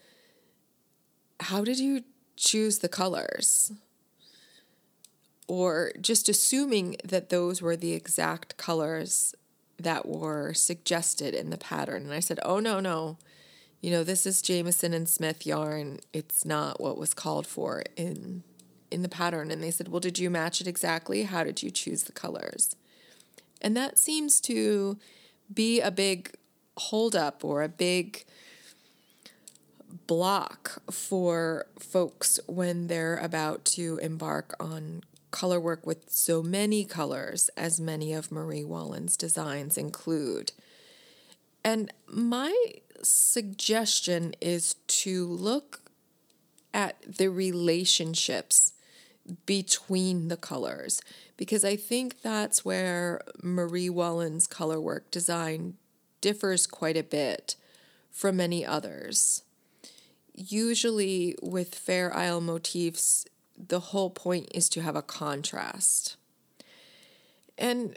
How 1.40 1.64
did 1.64 1.78
you 1.78 2.02
choose 2.36 2.78
the 2.78 2.88
colors? 2.88 3.72
Or 5.50 5.90
just 6.00 6.28
assuming 6.28 6.94
that 7.02 7.28
those 7.28 7.60
were 7.60 7.74
the 7.74 7.92
exact 7.92 8.56
colors 8.56 9.34
that 9.80 10.06
were 10.06 10.54
suggested 10.54 11.34
in 11.34 11.50
the 11.50 11.58
pattern. 11.58 12.04
And 12.04 12.12
I 12.12 12.20
said, 12.20 12.38
oh, 12.44 12.60
no, 12.60 12.78
no. 12.78 13.18
You 13.80 13.90
know, 13.90 14.04
this 14.04 14.26
is 14.26 14.42
Jamieson 14.42 14.94
and 14.94 15.08
Smith 15.08 15.44
yarn. 15.44 15.98
It's 16.12 16.44
not 16.44 16.80
what 16.80 16.96
was 16.96 17.14
called 17.14 17.48
for 17.48 17.82
in 17.96 18.44
in 18.92 19.02
the 19.02 19.08
pattern. 19.08 19.50
And 19.50 19.60
they 19.60 19.72
said, 19.72 19.88
well, 19.88 19.98
did 19.98 20.20
you 20.20 20.30
match 20.30 20.60
it 20.60 20.68
exactly? 20.68 21.24
How 21.24 21.42
did 21.42 21.64
you 21.64 21.70
choose 21.72 22.04
the 22.04 22.12
colors? 22.12 22.76
And 23.60 23.76
that 23.76 23.98
seems 23.98 24.40
to 24.42 24.98
be 25.52 25.80
a 25.80 25.90
big 25.90 26.32
holdup 26.76 27.44
or 27.44 27.62
a 27.62 27.68
big 27.68 28.24
block 30.06 30.80
for 30.92 31.66
folks 31.78 32.38
when 32.46 32.86
they're 32.86 33.16
about 33.16 33.64
to 33.64 33.98
embark 33.98 34.54
on 34.60 35.02
color 35.30 35.60
work 35.60 35.86
with 35.86 36.10
so 36.10 36.42
many 36.42 36.84
colors 36.84 37.50
as 37.56 37.80
many 37.80 38.12
of 38.12 38.32
Marie 38.32 38.64
Wallin's 38.64 39.16
designs 39.16 39.78
include. 39.78 40.52
And 41.64 41.92
my 42.06 42.54
suggestion 43.02 44.34
is 44.40 44.74
to 44.86 45.26
look 45.26 45.80
at 46.72 47.02
the 47.06 47.28
relationships 47.28 48.72
between 49.46 50.28
the 50.28 50.36
colors 50.36 51.00
because 51.36 51.64
I 51.64 51.76
think 51.76 52.22
that's 52.22 52.64
where 52.64 53.22
Marie 53.42 53.90
Wallin's 53.90 54.46
color 54.46 54.80
work 54.80 55.10
design 55.10 55.74
differs 56.20 56.66
quite 56.66 56.96
a 56.96 57.02
bit 57.02 57.56
from 58.10 58.36
many 58.36 58.64
others. 58.64 59.42
Usually, 60.34 61.36
with 61.42 61.74
Fair 61.74 62.14
Isle 62.14 62.40
motifs, 62.40 63.26
the 63.68 63.80
whole 63.80 64.10
point 64.10 64.48
is 64.54 64.68
to 64.70 64.82
have 64.82 64.96
a 64.96 65.02
contrast. 65.02 66.16
And 67.58 67.96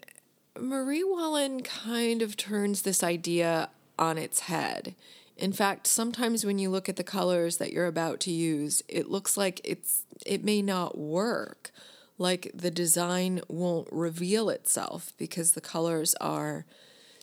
Marie 0.59 1.03
Wallin 1.03 1.61
kind 1.61 2.21
of 2.21 2.37
turns 2.37 2.81
this 2.81 3.03
idea 3.03 3.69
on 3.97 4.17
its 4.17 4.41
head. 4.41 4.95
In 5.37 5.51
fact, 5.51 5.87
sometimes 5.87 6.45
when 6.45 6.59
you 6.59 6.69
look 6.69 6.87
at 6.87 6.95
the 6.95 7.03
colors 7.03 7.57
that 7.57 7.73
you're 7.73 7.87
about 7.87 8.19
to 8.21 8.31
use, 8.31 8.83
it 8.87 9.09
looks 9.09 9.35
like 9.35 9.61
it's 9.63 10.03
it 10.25 10.43
may 10.43 10.61
not 10.61 10.97
work. 10.97 11.71
Like 12.19 12.51
the 12.53 12.69
design 12.69 13.41
won't 13.47 13.87
reveal 13.91 14.49
itself 14.49 15.13
because 15.17 15.53
the 15.53 15.61
colors 15.61 16.13
are 16.21 16.65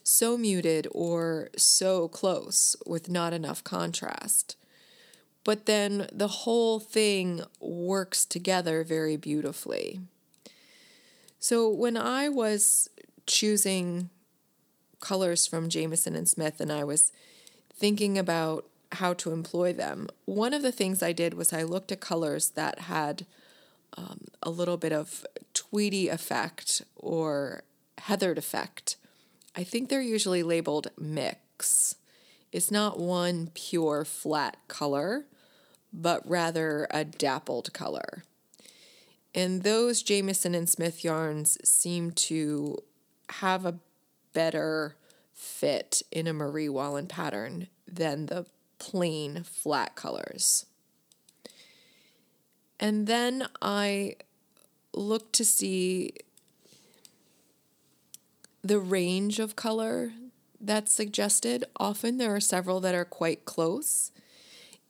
so 0.03 0.37
muted 0.37 0.89
or 0.91 1.51
so 1.57 2.09
close 2.09 2.75
with 2.85 3.09
not 3.09 3.33
enough 3.33 3.63
contrast 3.63 4.57
but 5.45 5.67
then 5.67 6.09
the 6.13 6.29
whole 6.29 6.81
thing 6.81 7.43
works 7.61 8.25
together 8.25 8.85
very 8.85 9.17
beautifully. 9.17 10.01
So 11.39 11.69
when 11.69 11.97
I 11.97 12.29
was 12.29 12.91
choosing 13.27 14.11
colors 15.01 15.47
from 15.47 15.69
Jamieson 15.69 16.15
and 16.15 16.29
Smith 16.29 16.61
and 16.61 16.71
I 16.71 16.85
was 16.85 17.13
thinking 17.73 18.19
about 18.19 18.67
how 18.93 19.15
to 19.15 19.33
employ 19.33 19.73
them, 19.73 20.09
one 20.27 20.53
of 20.53 20.63
the 20.63 20.73
things 20.73 21.03
I 21.03 21.13
did 21.13 21.35
was 21.35 21.53
I 21.53 21.63
looked 21.63 21.91
at 21.91 22.01
colors 22.01 22.51
that 22.51 22.81
had 22.81 23.25
um, 23.97 24.27
a 24.43 24.51
little 24.51 24.77
bit 24.77 24.93
of 24.93 25.25
tweedy 25.55 26.09
effect 26.09 26.83
or 26.97 27.63
heathered 27.99 28.39
effect. 28.39 28.97
I 29.57 29.65
think 29.65 29.89
they're 29.89 30.03
usually 30.03 30.43
labeled 30.43 30.89
mix. 30.99 31.97
It's 32.53 32.71
not 32.71 32.99
one 32.99 33.51
pure 33.55 34.05
flat 34.05 34.57
color, 34.69 35.27
but 35.93 36.29
rather 36.29 36.87
a 36.91 37.05
dappled 37.05 37.73
color. 37.73 38.25
And 39.35 39.63
those 39.63 40.03
Jamieson 40.03 40.55
and 40.55 40.69
Smith 40.69 41.05
yarns 41.05 41.57
seem 41.69 42.11
to 42.13 42.79
have 43.31 43.65
a 43.65 43.79
better 44.33 44.97
fit 45.33 46.03
in 46.11 46.27
a 46.27 46.33
Marie 46.33 46.69
Wallin 46.69 47.07
pattern 47.07 47.69
than 47.87 48.27
the 48.27 48.47
plain 48.79 49.45
flat 49.45 49.95
colors. 49.95 50.67
And 52.81 53.07
then 53.07 53.47
I 53.63 54.17
looked 54.93 55.35
to 55.35 55.45
see 55.45 56.15
the 58.63 58.79
range 58.79 59.39
of 59.39 59.55
color 59.55 60.13
that's 60.61 60.93
suggested. 60.93 61.65
Often 61.77 62.19
there 62.19 62.35
are 62.35 62.41
several 62.41 62.81
that 62.81 62.95
are 62.95 63.05
quite 63.05 63.45
close. 63.45 64.13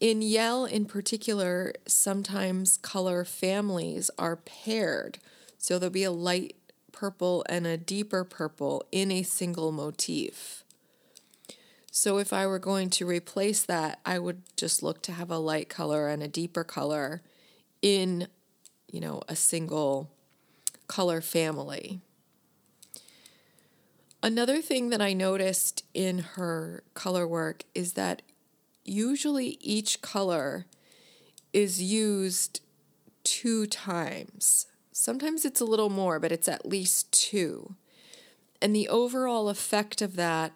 In 0.00 0.22
Yell, 0.22 0.64
in 0.64 0.86
particular, 0.86 1.72
sometimes 1.86 2.76
color 2.78 3.24
families 3.24 4.10
are 4.18 4.36
paired. 4.36 5.18
So 5.58 5.78
there'll 5.78 5.92
be 5.92 6.04
a 6.04 6.10
light 6.10 6.56
purple 6.90 7.44
and 7.48 7.66
a 7.66 7.76
deeper 7.76 8.24
purple 8.24 8.84
in 8.90 9.10
a 9.10 9.22
single 9.22 9.72
motif. 9.72 10.64
So 11.92 12.18
if 12.18 12.32
I 12.32 12.46
were 12.46 12.58
going 12.58 12.88
to 12.90 13.06
replace 13.06 13.62
that, 13.64 14.00
I 14.06 14.18
would 14.18 14.42
just 14.56 14.82
look 14.82 15.02
to 15.02 15.12
have 15.12 15.30
a 15.30 15.38
light 15.38 15.68
color 15.68 16.08
and 16.08 16.22
a 16.22 16.28
deeper 16.28 16.64
color 16.64 17.22
in, 17.82 18.28
you 18.90 19.00
know, 19.00 19.22
a 19.28 19.36
single 19.36 20.10
color 20.86 21.20
family. 21.20 22.00
Another 24.22 24.60
thing 24.60 24.90
that 24.90 25.00
I 25.00 25.14
noticed 25.14 25.84
in 25.94 26.18
her 26.18 26.82
color 26.92 27.26
work 27.26 27.64
is 27.74 27.94
that 27.94 28.20
usually 28.84 29.56
each 29.60 30.02
color 30.02 30.66
is 31.54 31.82
used 31.82 32.60
two 33.24 33.66
times. 33.66 34.66
Sometimes 34.92 35.46
it's 35.46 35.60
a 35.60 35.64
little 35.64 35.88
more, 35.88 36.18
but 36.18 36.32
it's 36.32 36.48
at 36.48 36.66
least 36.66 37.10
two. 37.12 37.76
And 38.60 38.76
the 38.76 38.88
overall 38.88 39.48
effect 39.48 40.02
of 40.02 40.16
that 40.16 40.52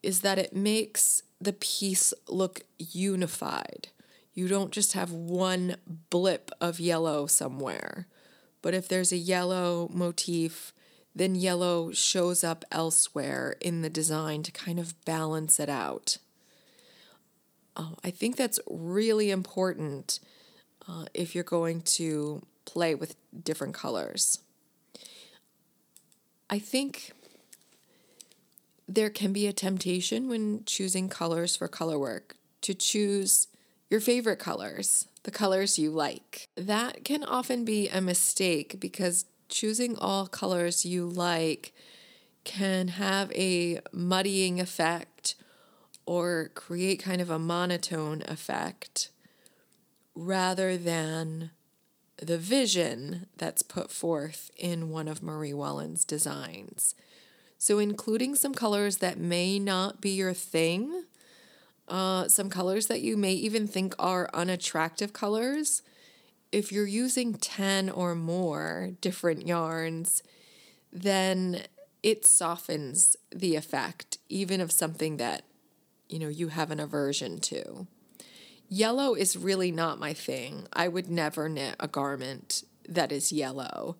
is 0.00 0.20
that 0.20 0.38
it 0.38 0.54
makes 0.54 1.24
the 1.40 1.52
piece 1.52 2.14
look 2.28 2.60
unified. 2.78 3.88
You 4.32 4.46
don't 4.46 4.70
just 4.70 4.92
have 4.92 5.10
one 5.10 5.76
blip 6.08 6.52
of 6.60 6.78
yellow 6.78 7.26
somewhere, 7.26 8.06
but 8.62 8.74
if 8.74 8.86
there's 8.86 9.10
a 9.10 9.16
yellow 9.16 9.90
motif, 9.92 10.72
then 11.14 11.34
yellow 11.34 11.92
shows 11.92 12.44
up 12.44 12.64
elsewhere 12.70 13.56
in 13.60 13.82
the 13.82 13.90
design 13.90 14.42
to 14.44 14.52
kind 14.52 14.78
of 14.78 15.02
balance 15.04 15.58
it 15.58 15.68
out. 15.68 16.18
Uh, 17.76 17.92
I 18.04 18.10
think 18.10 18.36
that's 18.36 18.60
really 18.68 19.30
important 19.30 20.20
uh, 20.88 21.06
if 21.14 21.34
you're 21.34 21.44
going 21.44 21.82
to 21.82 22.42
play 22.64 22.94
with 22.94 23.16
different 23.44 23.74
colors. 23.74 24.40
I 26.48 26.58
think 26.58 27.12
there 28.88 29.10
can 29.10 29.32
be 29.32 29.46
a 29.46 29.52
temptation 29.52 30.28
when 30.28 30.64
choosing 30.64 31.08
colors 31.08 31.54
for 31.54 31.68
color 31.68 31.98
work 31.98 32.36
to 32.62 32.74
choose 32.74 33.46
your 33.88 34.00
favorite 34.00 34.38
colors, 34.38 35.06
the 35.22 35.30
colors 35.30 35.78
you 35.78 35.90
like. 35.90 36.48
That 36.56 37.04
can 37.04 37.22
often 37.22 37.64
be 37.64 37.88
a 37.88 38.00
mistake 38.00 38.78
because 38.80 39.26
choosing 39.50 39.96
all 39.98 40.26
colors 40.26 40.86
you 40.86 41.06
like 41.06 41.72
can 42.44 42.88
have 42.88 43.30
a 43.32 43.80
muddying 43.92 44.60
effect 44.60 45.34
or 46.06 46.50
create 46.54 47.02
kind 47.02 47.20
of 47.20 47.28
a 47.28 47.38
monotone 47.38 48.22
effect 48.26 49.10
rather 50.14 50.76
than 50.76 51.50
the 52.16 52.38
vision 52.38 53.26
that's 53.36 53.62
put 53.62 53.90
forth 53.90 54.50
in 54.56 54.90
one 54.90 55.08
of 55.08 55.22
Marie 55.22 55.54
Wallin's 55.54 56.04
designs. 56.04 56.94
So, 57.58 57.78
including 57.78 58.34
some 58.36 58.54
colors 58.54 58.98
that 58.98 59.18
may 59.18 59.58
not 59.58 60.00
be 60.00 60.10
your 60.10 60.32
thing, 60.32 61.04
uh, 61.88 62.28
some 62.28 62.48
colors 62.48 62.86
that 62.86 63.02
you 63.02 63.16
may 63.16 63.32
even 63.32 63.66
think 63.66 63.94
are 63.98 64.30
unattractive 64.32 65.12
colors. 65.12 65.82
If 66.52 66.72
you're 66.72 66.86
using 66.86 67.34
10 67.34 67.90
or 67.90 68.14
more 68.14 68.90
different 69.00 69.46
yarns, 69.46 70.22
then 70.92 71.62
it 72.02 72.26
softens 72.26 73.16
the 73.30 73.56
effect, 73.56 74.18
even 74.28 74.60
of 74.60 74.72
something 74.72 75.18
that 75.18 75.44
you 76.08 76.18
know 76.18 76.28
you 76.28 76.48
have 76.48 76.70
an 76.70 76.80
aversion 76.80 77.38
to. 77.40 77.86
Yellow 78.68 79.14
is 79.14 79.36
really 79.36 79.70
not 79.72 79.98
my 79.98 80.12
thing. 80.12 80.66
I 80.72 80.88
would 80.88 81.10
never 81.10 81.48
knit 81.48 81.76
a 81.78 81.88
garment 81.88 82.64
that 82.88 83.12
is 83.12 83.32
yellow. 83.32 83.96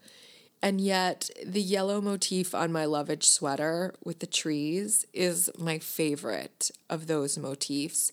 And 0.62 0.80
yet, 0.80 1.30
the 1.44 1.62
yellow 1.62 2.00
motif 2.00 2.54
on 2.54 2.70
my 2.70 2.84
lovage 2.84 3.24
sweater 3.24 3.94
with 4.04 4.18
the 4.18 4.26
trees 4.26 5.06
is 5.12 5.50
my 5.58 5.78
favorite 5.78 6.70
of 6.88 7.06
those 7.06 7.38
motifs. 7.38 8.12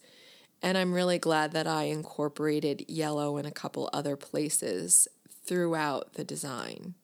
And 0.62 0.78
I'm 0.78 0.94
really 0.94 1.20
glad 1.20 1.52
that 1.52 1.68
I 1.68 1.84
incorporated 1.84 2.86
yellow 2.88 3.38
in 3.38 3.46
a 3.46 3.52
couple 3.52 3.90
other 3.94 4.16
places 4.16 5.08
throughout 5.46 6.14
the 6.14 6.24
design. 6.24 6.96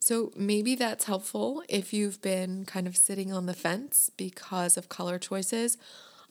So 0.00 0.32
maybe 0.34 0.74
that's 0.74 1.04
helpful 1.04 1.62
if 1.68 1.92
you've 1.92 2.22
been 2.22 2.64
kind 2.64 2.86
of 2.86 2.96
sitting 2.96 3.30
on 3.30 3.44
the 3.44 3.52
fence 3.52 4.10
because 4.16 4.78
of 4.78 4.88
color 4.88 5.18
choices. 5.18 5.76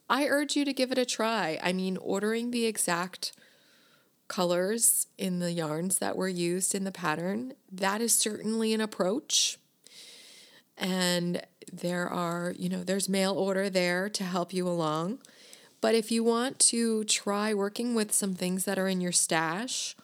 I 0.10 0.26
urge 0.26 0.56
you 0.56 0.66
to 0.66 0.74
give 0.74 0.92
it 0.92 0.98
a 0.98 1.06
try. 1.06 1.60
I 1.62 1.74
mean, 1.74 1.96
ordering 1.98 2.50
the 2.50 2.66
exact 2.66 3.34
colors 4.28 5.08
in 5.18 5.40
the 5.40 5.52
yarns 5.52 6.00
that 6.00 6.18
were 6.18 6.28
used 6.28 6.74
in 6.74 6.86
the 6.86 6.92
pattern, 6.92 7.54
that 7.72 8.02
is 8.02 8.14
certainly 8.14 8.74
an 8.74 8.82
approach. 8.82 9.60
And 10.78 11.42
there 11.72 12.08
are, 12.08 12.54
you 12.58 12.70
know, 12.70 12.84
there's 12.84 13.10
mail 13.10 13.34
order 13.34 13.70
there 13.70 14.10
to 14.10 14.24
help 14.24 14.54
you 14.54 14.68
along. 14.68 15.20
But 15.82 15.96
if 15.96 16.12
you 16.12 16.24
want 16.24 16.60
to 16.60 17.04
try 17.06 17.54
working 17.54 17.94
with 17.94 18.12
some 18.12 18.34
things 18.34 18.66
that 18.66 18.80
are 18.80 18.88
in 18.88 19.02
your 19.02 19.12
stash, 19.12 19.96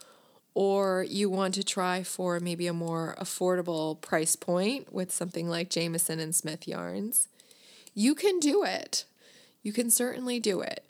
or 0.55 1.03
you 1.09 1.29
want 1.29 1.55
to 1.55 1.63
try 1.63 2.03
for 2.03 2.39
maybe 2.39 2.67
a 2.67 2.73
more 2.73 3.15
affordable 3.19 3.99
price 4.01 4.35
point 4.35 4.93
with 4.93 5.11
something 5.11 5.49
like 5.49 5.69
Jamieson 5.69 6.19
and 6.19 6.35
Smith 6.35 6.67
yarns, 6.67 7.27
you 7.95 8.13
can 8.13 8.39
do 8.39 8.63
it 8.63 9.05
you 9.63 9.71
can 9.71 9.89
certainly 9.89 10.39
do 10.39 10.61
it. 10.61 10.85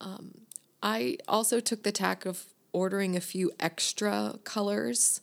Um, 0.00 0.40
I 0.82 1.18
also 1.28 1.60
took 1.60 1.82
the 1.82 1.92
tack 1.92 2.26
of 2.26 2.46
ordering 2.72 3.14
a 3.14 3.20
few 3.20 3.52
extra 3.60 4.38
colors, 4.44 5.20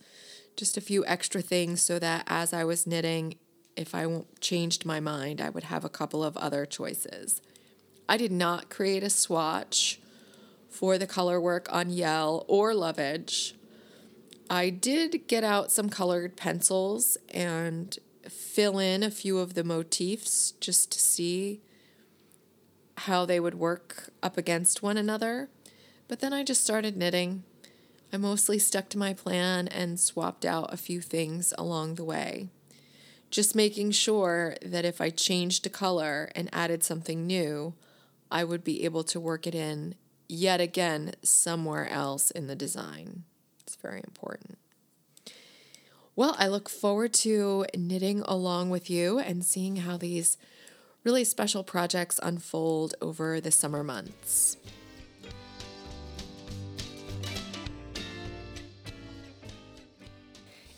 just 0.56 0.78
a 0.78 0.82
few 0.82 1.06
extra 1.06 1.41
things, 1.41 1.82
so 1.82 2.00
that 2.00 2.24
as 2.28 2.54
I 2.54 2.63
was 2.63 2.88
knitting, 2.88 3.36
if 3.75 3.95
I 3.95 4.23
changed 4.39 4.86
my 4.86 4.99
mind, 4.99 5.41
I 5.41 5.49
would 5.49 5.63
have 5.65 5.86
a 5.86 5.89
couple 5.89 6.23
of 6.23 6.38
other 6.38 6.65
choices. 6.65 7.41
I 8.07 8.17
did 8.17 8.31
not 8.31 8.69
create 8.69 9.03
a 9.03 9.10
swatch 9.10 9.99
for 10.69 10.97
the 10.97 11.07
color 11.07 11.39
work 11.39 11.67
on 11.71 11.89
Yell 11.89 12.45
or 12.47 12.73
Lovage. 12.73 13.55
I 14.49 14.69
did 14.69 15.27
get 15.27 15.43
out 15.43 15.71
some 15.71 15.89
colored 15.89 16.36
pencils 16.36 17.17
and 17.29 17.97
fill 18.27 18.79
in 18.79 19.03
a 19.03 19.12
few 19.12 19.39
of 19.39 19.53
the 19.53 19.63
motifs 19.63 20.51
just 20.60 20.91
to 20.91 20.99
see 20.99 21.62
how 22.97 23.25
they 23.25 23.39
would 23.39 23.55
work 23.55 24.10
up 24.21 24.38
against 24.38 24.84
one 24.84 24.97
another. 24.97 25.49
But 26.07 26.19
then 26.19 26.34
I 26.34 26.43
just 26.43 26.63
started 26.63 26.97
knitting. 26.97 27.43
I 28.12 28.17
mostly 28.17 28.60
stuck 28.60 28.89
to 28.89 28.97
my 28.97 29.13
plan 29.13 29.67
and 29.69 29.99
swapped 29.99 30.43
out 30.43 30.73
a 30.73 30.77
few 30.77 30.99
things 30.99 31.53
along 31.57 31.95
the 31.95 32.03
way. 32.03 32.49
Just 33.32 33.56
making 33.56 33.91
sure 33.91 34.56
that 34.62 34.84
if 34.84 35.00
I 35.00 35.10
changed 35.10 35.65
a 35.65 35.70
color 35.70 36.30
and 36.36 36.50
added 36.52 36.84
something 36.84 37.26
new, 37.26 37.74
I 38.30 38.44
would 38.44 38.63
be 38.63 38.84
able 38.84 39.04
to 39.06 39.20
work 39.20 39.48
it 39.48 39.56
in 39.56 39.96
yet 40.28 40.62
again 40.62 41.13
somewhere 41.24 41.89
else 41.89 42.30
in 42.30 42.48
the 42.48 42.56
design. 42.56 43.24
It's 43.62 43.76
very 43.78 44.02
important. 44.06 44.58
Well, 46.15 46.36
I 46.38 46.48
look 46.48 46.70
forward 46.70 47.13
to 47.15 47.65
knitting 47.76 48.22
along 48.26 48.70
with 48.70 48.89
you 48.89 49.20
and 49.20 49.46
seeing 49.46 49.78
how 49.78 49.96
these 49.96 50.38
really 51.06 51.24
special 51.24 51.63
projects 51.63 52.20
unfold 52.22 52.96
over 53.02 53.39
the 53.39 53.52
summer 53.52 53.84
months. 53.84 54.58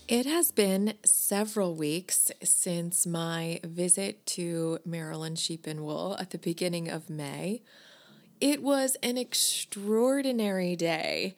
It 0.09 0.25
has 0.25 0.51
been 0.51 0.95
several 1.05 1.75
weeks 1.75 2.29
since 2.43 3.07
my 3.07 3.61
visit 3.63 4.25
to 4.27 4.79
Maryland 4.83 5.39
Sheep 5.39 5.65
and 5.65 5.85
Wool 5.85 6.17
at 6.19 6.31
the 6.31 6.37
beginning 6.37 6.89
of 6.89 7.09
May. 7.09 7.61
It 8.41 8.61
was 8.61 8.97
an 9.01 9.17
extraordinary 9.17 10.75
day. 10.75 11.37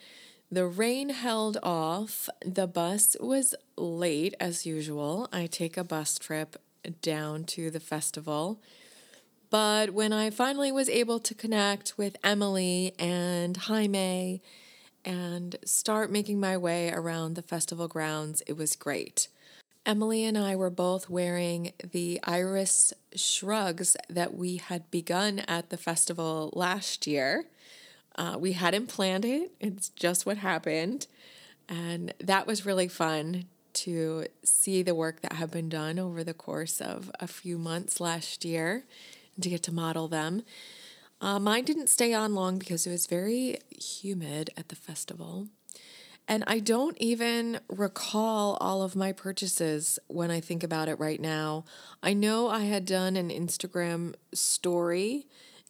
The 0.52 0.66
rain 0.66 1.10
held 1.10 1.60
off. 1.62 2.28
The 2.44 2.66
bus 2.66 3.16
was 3.20 3.54
late 3.78 4.34
as 4.40 4.66
usual. 4.66 5.30
I 5.32 5.46
take 5.46 5.78
a 5.78 5.84
bus 5.84 6.18
trip 6.18 6.56
down 7.04 7.44
to 7.44 7.70
the 7.70 7.80
festival. 7.80 8.60
But 9.52 9.92
when 9.92 10.12
I 10.12 10.32
finally 10.32 10.72
was 10.72 10.90
able 10.90 11.20
to 11.20 11.36
connect 11.36 12.00
with 12.00 12.18
Emily 12.24 12.96
and 12.98 13.56
Jaime 13.58 14.42
and 15.06 15.56
start 15.64 16.12
making 16.12 16.40
my 16.40 16.58
way 16.58 16.92
around 16.92 17.36
the 17.36 17.42
festival 17.42 17.88
grounds, 17.88 18.42
it 18.48 18.58
was 18.58 18.76
great. 18.76 19.28
Emily 19.86 20.24
and 20.24 20.36
I 20.38 20.56
were 20.56 20.72
both 20.72 21.10
wearing 21.10 21.72
the 21.92 22.20
iris 22.24 22.92
shrugs 23.16 23.96
that 24.10 24.34
we 24.34 24.58
had 24.58 24.90
begun 24.90 25.40
at 25.40 25.70
the 25.70 25.78
festival 25.78 26.52
last 26.54 27.06
year. 27.06 27.46
Uh, 28.16 28.36
we 28.40 28.54
hadn't 28.54 28.88
planned 28.88 29.26
it, 29.26 29.52
it's 29.60 29.90
just 29.90 30.26
what 30.26 30.38
happened. 30.38 31.06
And 31.70 32.14
that 32.20 32.48
was 32.48 32.66
really 32.66 32.88
fun 32.88 33.46
to 33.74 34.26
see 34.44 34.82
the 34.82 34.96
work 34.96 35.22
that 35.22 35.34
had 35.34 35.52
been 35.52 35.70
done 35.70 36.00
over 36.00 36.24
the 36.24 36.34
course 36.34 36.80
of 36.82 37.12
a 37.20 37.28
few 37.28 37.58
months 37.58 38.00
last 38.00 38.46
year 38.46 38.86
and 39.36 39.44
to 39.44 39.50
get 39.50 39.64
to 39.64 39.74
model 39.74 40.08
them. 40.08 40.44
Uh, 41.26 41.40
mine 41.40 41.64
didn't 41.64 41.90
stay 41.90 42.14
on 42.14 42.36
long 42.36 42.60
because 42.60 42.86
it 42.86 42.92
was 42.92 43.08
very 43.08 43.58
humid 43.72 44.52
at 44.56 44.70
the 44.70 44.76
festival. 44.76 45.48
And 46.28 46.44
I 46.46 46.60
don't 46.60 46.96
even 47.00 47.62
recall 47.68 48.60
all 48.62 48.84
of 48.84 48.96
my 48.96 49.12
purchases 49.12 49.98
when 50.06 50.30
I 50.30 50.40
think 50.40 50.64
about 50.64 50.88
it 50.88 51.00
right 51.00 51.20
now. 51.20 51.66
I 52.04 52.14
know 52.14 52.48
I 52.48 52.66
had 52.66 52.86
done 52.86 53.16
an 53.16 53.32
Instagram 53.32 54.14
story, 54.36 55.26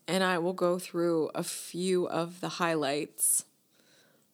and 0.09 0.25
I 0.25 0.39
will 0.39 0.51
go 0.51 0.77
through 0.77 1.29
a 1.33 1.43
few 1.43 2.05
of 2.09 2.41
the 2.41 2.49
highlights, 2.49 3.45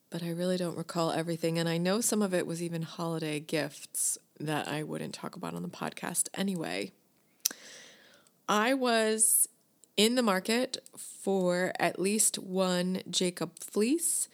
but 0.09 0.23
I 0.23 0.31
really 0.31 0.57
don't 0.57 0.75
recall 0.75 1.11
everything. 1.11 1.59
And 1.59 1.69
I 1.69 1.77
know 1.77 2.01
some 2.01 2.23
of 2.23 2.33
it 2.33 2.47
was 2.47 2.63
even 2.63 2.81
holiday 2.81 3.39
gifts 3.39 4.17
that 4.39 4.67
I 4.67 4.81
wouldn't 4.81 5.13
talk 5.13 5.35
about 5.35 5.53
on 5.53 5.61
the 5.61 5.69
podcast 5.69 6.29
anyway. 6.33 6.93
I 8.49 8.73
was 8.73 9.47
in 10.01 10.15
the 10.15 10.23
market 10.23 10.79
for 10.97 11.73
at 11.79 11.99
least 11.99 12.39
one 12.39 13.03
Jacob 13.07 13.59
fleece 13.59 14.27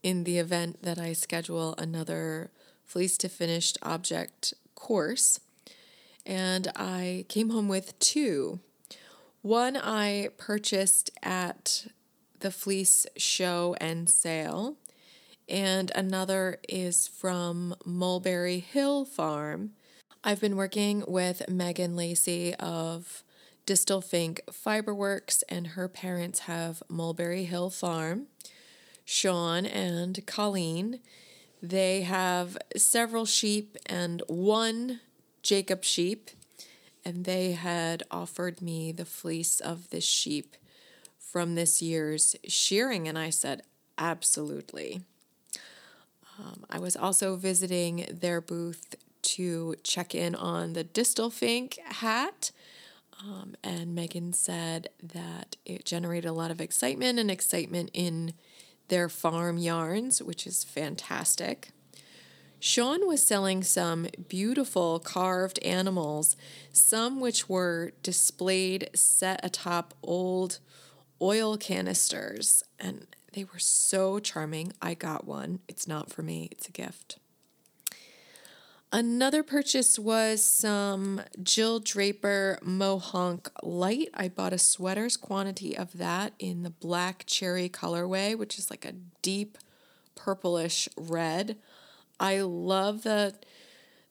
in 0.00 0.22
the 0.22 0.38
event 0.38 0.80
that 0.84 0.96
I 0.96 1.12
schedule 1.12 1.74
another 1.76 2.52
fleece 2.84 3.18
to 3.18 3.28
finished 3.28 3.76
object 3.82 4.54
course. 4.76 5.40
And 6.24 6.68
I 6.76 7.24
came 7.28 7.50
home 7.50 7.66
with 7.66 7.98
two. 7.98 8.60
One 9.42 9.76
I 9.76 10.28
purchased 10.38 11.10
at 11.20 11.88
the 12.38 12.52
fleece 12.52 13.04
show 13.16 13.74
and 13.80 14.08
sale, 14.08 14.76
and 15.48 15.90
another 15.96 16.60
is 16.68 17.08
from 17.08 17.74
Mulberry 17.84 18.60
Hill 18.60 19.04
Farm. 19.04 19.72
I've 20.22 20.40
been 20.40 20.54
working 20.54 21.02
with 21.08 21.48
Megan 21.48 21.96
Lacey 21.96 22.54
of 22.54 23.24
Distal 23.68 24.00
Fink 24.00 24.40
Fiberworks, 24.50 25.42
and 25.46 25.66
her 25.66 25.88
parents 25.88 26.40
have 26.40 26.82
Mulberry 26.88 27.44
Hill 27.44 27.68
Farm. 27.68 28.28
Sean 29.04 29.66
and 29.66 30.26
Colleen. 30.26 31.00
They 31.62 32.00
have 32.00 32.56
several 32.78 33.26
sheep 33.26 33.76
and 33.84 34.22
one 34.26 35.00
Jacob 35.42 35.84
sheep, 35.84 36.30
and 37.04 37.26
they 37.26 37.52
had 37.52 38.04
offered 38.10 38.62
me 38.62 38.90
the 38.90 39.04
fleece 39.04 39.60
of 39.60 39.90
this 39.90 40.04
sheep 40.04 40.56
from 41.18 41.54
this 41.54 41.82
year's 41.82 42.36
shearing, 42.46 43.06
and 43.06 43.18
I 43.18 43.28
said, 43.28 43.60
absolutely. 43.98 45.02
Um, 46.38 46.64
I 46.70 46.78
was 46.78 46.96
also 46.96 47.36
visiting 47.36 48.06
their 48.10 48.40
booth 48.40 48.94
to 49.20 49.74
check 49.82 50.14
in 50.14 50.34
on 50.34 50.72
the 50.72 50.84
Distal 50.84 51.28
Fink 51.28 51.78
hat. 51.84 52.50
Um, 53.20 53.56
and 53.64 53.94
Megan 53.94 54.32
said 54.32 54.88
that 55.02 55.56
it 55.64 55.84
generated 55.84 56.30
a 56.30 56.32
lot 56.32 56.50
of 56.50 56.60
excitement 56.60 57.18
and 57.18 57.30
excitement 57.30 57.90
in 57.92 58.32
their 58.88 59.08
farm 59.08 59.58
yarns, 59.58 60.22
which 60.22 60.46
is 60.46 60.64
fantastic. 60.64 61.70
Sean 62.60 63.06
was 63.06 63.24
selling 63.24 63.62
some 63.62 64.08
beautiful 64.28 64.98
carved 64.98 65.58
animals, 65.60 66.36
some 66.72 67.20
which 67.20 67.48
were 67.48 67.92
displayed 68.02 68.90
set 68.94 69.40
atop 69.44 69.94
old 70.02 70.58
oil 71.20 71.56
canisters, 71.56 72.62
and 72.78 73.06
they 73.32 73.44
were 73.44 73.58
so 73.58 74.18
charming. 74.18 74.72
I 74.82 74.94
got 74.94 75.26
one. 75.26 75.60
It's 75.68 75.86
not 75.86 76.10
for 76.10 76.22
me, 76.22 76.48
it's 76.50 76.68
a 76.68 76.72
gift. 76.72 77.18
Another 78.90 79.42
purchase 79.42 79.98
was 79.98 80.42
some 80.42 81.20
Jill 81.42 81.78
Draper 81.78 82.58
Mohonk 82.64 83.48
Light. 83.62 84.08
I 84.14 84.28
bought 84.28 84.54
a 84.54 84.58
sweater's 84.58 85.18
quantity 85.18 85.76
of 85.76 85.98
that 85.98 86.32
in 86.38 86.62
the 86.62 86.70
black 86.70 87.24
cherry 87.26 87.68
colorway, 87.68 88.34
which 88.34 88.58
is 88.58 88.70
like 88.70 88.86
a 88.86 88.94
deep 89.20 89.58
purplish 90.14 90.88
red. 90.96 91.58
I 92.18 92.40
love 92.40 93.02
the 93.02 93.34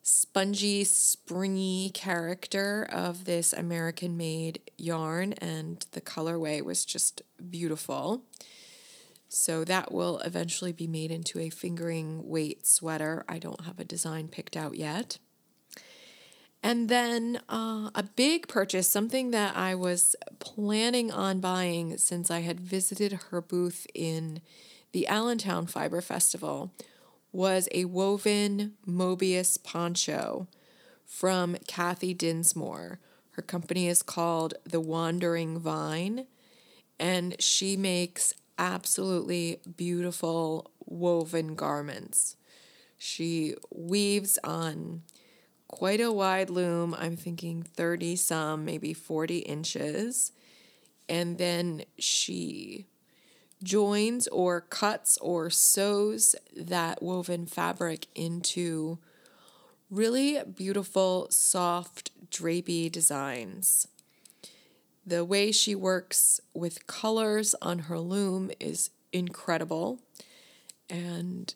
spongy, 0.04 0.84
springy 0.84 1.90
character 1.90 2.88
of 2.92 3.26
this 3.26 3.54
American 3.54 4.16
made 4.16 4.62
yarn, 4.78 5.34
and 5.34 5.84
the 5.94 6.02
colorway 6.02 6.62
was 6.62 6.86
just 6.86 7.24
beautiful. 7.50 8.22
So 9.30 9.64
that 9.66 9.92
will 9.92 10.20
eventually 10.20 10.72
be 10.72 10.88
made 10.88 11.12
into 11.12 11.40
a 11.40 11.50
fingering 11.50 12.28
weight 12.28 12.66
sweater. 12.66 13.26
I 13.28 13.40
don't 13.40 13.66
have 13.66 13.80
a 13.80 13.86
design 13.86 14.28
picked 14.30 14.56
out 14.56 14.76
yet. 14.76 15.18
And 16.64 16.90
then 16.90 17.40
uh, 17.50 17.92
a 17.94 18.04
big 18.16 18.48
purchase, 18.48 18.90
something 18.90 19.32
that 19.32 19.56
I 19.56 19.76
was 19.76 20.16
planning 20.40 21.12
on 21.12 21.40
buying 21.40 21.98
since 21.98 22.32
I 22.32 22.40
had 22.42 22.60
visited 22.60 23.14
her 23.30 23.42
booth 23.42 23.86
in 23.94 24.42
the 24.92 25.08
Allentown 25.08 25.68
Fiber 25.68 26.02
Festival, 26.02 26.74
was 27.32 27.70
a 27.72 27.86
woven 27.86 28.74
Mobius 28.88 29.62
poncho 29.62 30.48
from 31.06 31.58
Kathy 31.68 32.14
Dinsmore. 32.14 33.00
Her 33.32 33.42
company 33.42 33.88
is 33.88 34.02
called 34.02 34.56
The 34.64 34.82
Wandering 34.82 35.60
Vine, 35.60 36.26
and 37.00 37.36
she 37.40 37.78
makes 37.78 38.34
absolutely 38.58 39.60
beautiful 39.76 40.72
woven 40.86 41.56
garments. 41.56 42.36
She 42.98 43.56
weaves 43.72 44.40
on 44.44 45.04
quite 45.68 46.02
a 46.02 46.12
wide 46.12 46.50
loom. 46.50 46.96
I'm 46.98 47.16
thinking 47.16 47.64
30 47.64 48.16
some, 48.16 48.66
maybe 48.66 48.94
40 48.94 49.40
inches. 49.40 50.32
And 51.10 51.38
then 51.38 51.84
she 51.98 52.88
joins 53.64 54.28
or 54.28 54.62
cuts 54.62 55.18
or 55.18 55.50
sews 55.50 56.36
that 56.56 57.02
woven 57.02 57.46
fabric 57.46 58.08
into 58.16 59.00
really 59.90 60.40
beautiful, 60.44 61.28
soft, 61.30 62.12
drapey 62.30 62.92
designs. 62.92 63.88
The 65.08 65.24
way 65.24 65.54
she 65.54 65.74
works 65.74 66.42
with 66.54 66.86
colors 66.86 67.56
on 67.62 67.80
her 67.80 67.98
loom 67.98 68.52
is 68.60 68.90
incredible. 69.14 70.02
And 70.90 71.56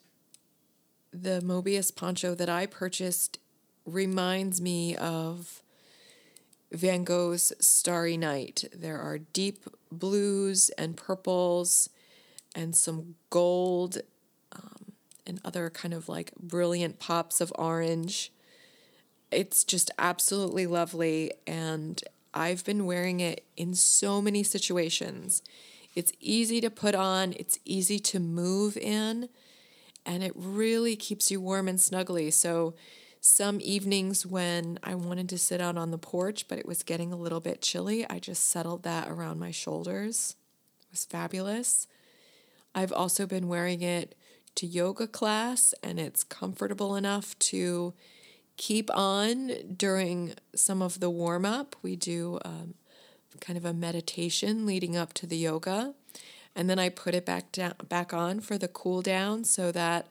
the 1.12 1.42
Mobius 1.44 1.94
poncho 1.94 2.34
that 2.34 2.48
I 2.48 2.64
purchased 2.64 3.38
reminds 3.84 4.62
me 4.62 4.96
of 4.96 5.62
Van 6.72 7.04
Gogh's 7.04 7.52
Starry 7.60 8.16
Night. 8.16 8.64
There 8.74 8.98
are 8.98 9.18
deep 9.18 9.64
blues 9.90 10.70
and 10.78 10.96
purples 10.96 11.90
and 12.54 12.74
some 12.74 13.16
gold 13.28 13.98
um, 14.52 14.92
and 15.26 15.42
other 15.44 15.68
kind 15.68 15.92
of 15.92 16.08
like 16.08 16.32
brilliant 16.36 16.98
pops 16.98 17.42
of 17.42 17.52
orange. 17.56 18.32
It's 19.30 19.62
just 19.62 19.90
absolutely 19.98 20.66
lovely. 20.66 21.32
And 21.46 22.02
I've 22.34 22.64
been 22.64 22.86
wearing 22.86 23.20
it 23.20 23.44
in 23.56 23.74
so 23.74 24.22
many 24.22 24.42
situations. 24.42 25.42
It's 25.94 26.12
easy 26.20 26.60
to 26.60 26.70
put 26.70 26.94
on, 26.94 27.34
it's 27.38 27.58
easy 27.64 27.98
to 27.98 28.18
move 28.18 28.76
in, 28.76 29.28
and 30.06 30.22
it 30.22 30.32
really 30.34 30.96
keeps 30.96 31.30
you 31.30 31.40
warm 31.40 31.68
and 31.68 31.78
snuggly. 31.78 32.32
So, 32.32 32.74
some 33.24 33.60
evenings 33.62 34.26
when 34.26 34.80
I 34.82 34.96
wanted 34.96 35.28
to 35.28 35.38
sit 35.38 35.60
out 35.60 35.76
on 35.76 35.92
the 35.92 35.98
porch, 35.98 36.48
but 36.48 36.58
it 36.58 36.66
was 36.66 36.82
getting 36.82 37.12
a 37.12 37.16
little 37.16 37.38
bit 37.38 37.62
chilly, 37.62 38.04
I 38.10 38.18
just 38.18 38.46
settled 38.46 38.82
that 38.82 39.08
around 39.08 39.38
my 39.38 39.52
shoulders. 39.52 40.34
It 40.80 40.90
was 40.90 41.04
fabulous. 41.04 41.86
I've 42.74 42.92
also 42.92 43.26
been 43.26 43.46
wearing 43.46 43.80
it 43.80 44.16
to 44.56 44.66
yoga 44.66 45.06
class, 45.06 45.72
and 45.84 46.00
it's 46.00 46.24
comfortable 46.24 46.96
enough 46.96 47.38
to 47.38 47.94
keep 48.56 48.90
on 48.94 49.52
during 49.76 50.34
some 50.54 50.82
of 50.82 51.00
the 51.00 51.10
warm 51.10 51.44
up. 51.44 51.76
We 51.82 51.96
do 51.96 52.38
um, 52.44 52.74
kind 53.40 53.56
of 53.56 53.64
a 53.64 53.72
meditation 53.72 54.66
leading 54.66 54.96
up 54.96 55.12
to 55.14 55.26
the 55.26 55.36
yoga, 55.36 55.94
and 56.54 56.68
then 56.68 56.78
I 56.78 56.88
put 56.88 57.14
it 57.14 57.26
back 57.26 57.52
down 57.52 57.74
back 57.88 58.12
on 58.12 58.40
for 58.40 58.58
the 58.58 58.68
cool 58.68 59.02
down 59.02 59.44
so 59.44 59.72
that 59.72 60.06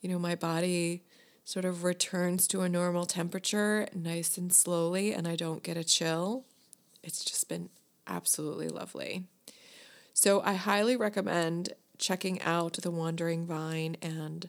you 0.00 0.08
know 0.08 0.18
my 0.18 0.34
body 0.34 1.02
sort 1.44 1.64
of 1.64 1.84
returns 1.84 2.46
to 2.46 2.60
a 2.60 2.68
normal 2.68 3.06
temperature 3.06 3.88
nice 3.92 4.38
and 4.38 4.52
slowly 4.52 5.12
and 5.12 5.26
I 5.26 5.36
don't 5.36 5.62
get 5.62 5.76
a 5.76 5.84
chill. 5.84 6.44
It's 7.02 7.24
just 7.24 7.48
been 7.48 7.70
absolutely 8.06 8.68
lovely. 8.68 9.24
So 10.12 10.42
I 10.42 10.54
highly 10.54 10.96
recommend 10.96 11.72
checking 11.98 12.40
out 12.42 12.74
The 12.74 12.90
Wandering 12.90 13.46
Vine 13.46 13.96
and 14.02 14.48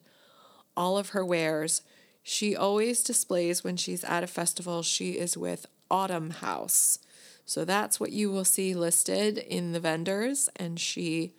all 0.75 0.97
of 0.97 1.09
her 1.09 1.25
wares. 1.25 1.81
She 2.23 2.55
always 2.55 3.03
displays 3.03 3.63
when 3.63 3.77
she's 3.77 4.03
at 4.03 4.23
a 4.23 4.27
festival, 4.27 4.83
she 4.83 5.11
is 5.11 5.37
with 5.37 5.65
Autumn 5.89 6.29
House. 6.29 6.99
So 7.45 7.65
that's 7.65 7.99
what 7.99 8.11
you 8.11 8.31
will 8.31 8.45
see 8.45 8.73
listed 8.73 9.37
in 9.37 9.71
the 9.71 9.79
vendors. 9.79 10.49
And 10.55 10.79
she, 10.79 11.33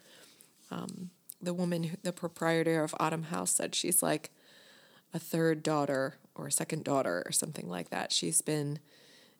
um, 0.71 1.11
the 1.40 1.55
woman, 1.55 1.97
the 2.03 2.12
proprietor 2.12 2.83
of 2.83 2.95
Autumn 2.99 3.25
House, 3.25 3.53
said 3.53 3.75
she's 3.75 4.03
like 4.03 4.31
a 5.14 5.18
third 5.18 5.62
daughter 5.62 6.16
or 6.35 6.49
a 6.49 6.53
second 6.53 6.85
daughter 6.85 7.23
or 7.25 7.33
something 7.33 7.68
like 7.68 7.90
that. 7.90 8.12
She's 8.12 8.42
been 8.42 8.79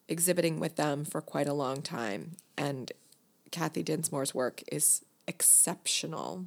exhibiting 0.07 0.59
with 0.59 0.75
them 0.75 1.05
for 1.05 1.21
quite 1.21 1.47
a 1.47 1.53
long 1.53 1.81
time. 1.81 2.37
And 2.57 2.91
Kathy 3.51 3.83
Dinsmore's 3.83 4.33
work 4.33 4.63
is 4.71 5.03
exceptional. 5.27 6.45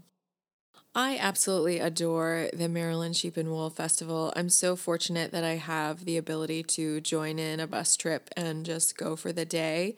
I 0.98 1.18
absolutely 1.18 1.78
adore 1.78 2.48
the 2.54 2.70
Maryland 2.70 3.16
Sheep 3.16 3.37
and 3.37 3.50
Wool 3.50 3.68
Festival. 3.68 4.32
I'm 4.35 4.48
so 4.48 4.76
fortunate 4.76 5.30
that 5.30 5.44
I 5.44 5.56
have 5.56 6.06
the 6.06 6.16
ability 6.16 6.62
to 6.62 7.02
join 7.02 7.38
in 7.38 7.61
a 7.61 7.66
bus 7.66 7.96
trip 7.96 8.30
and 8.35 8.64
just 8.64 8.96
go 8.96 9.14
for 9.14 9.30
the 9.30 9.44
day 9.44 9.94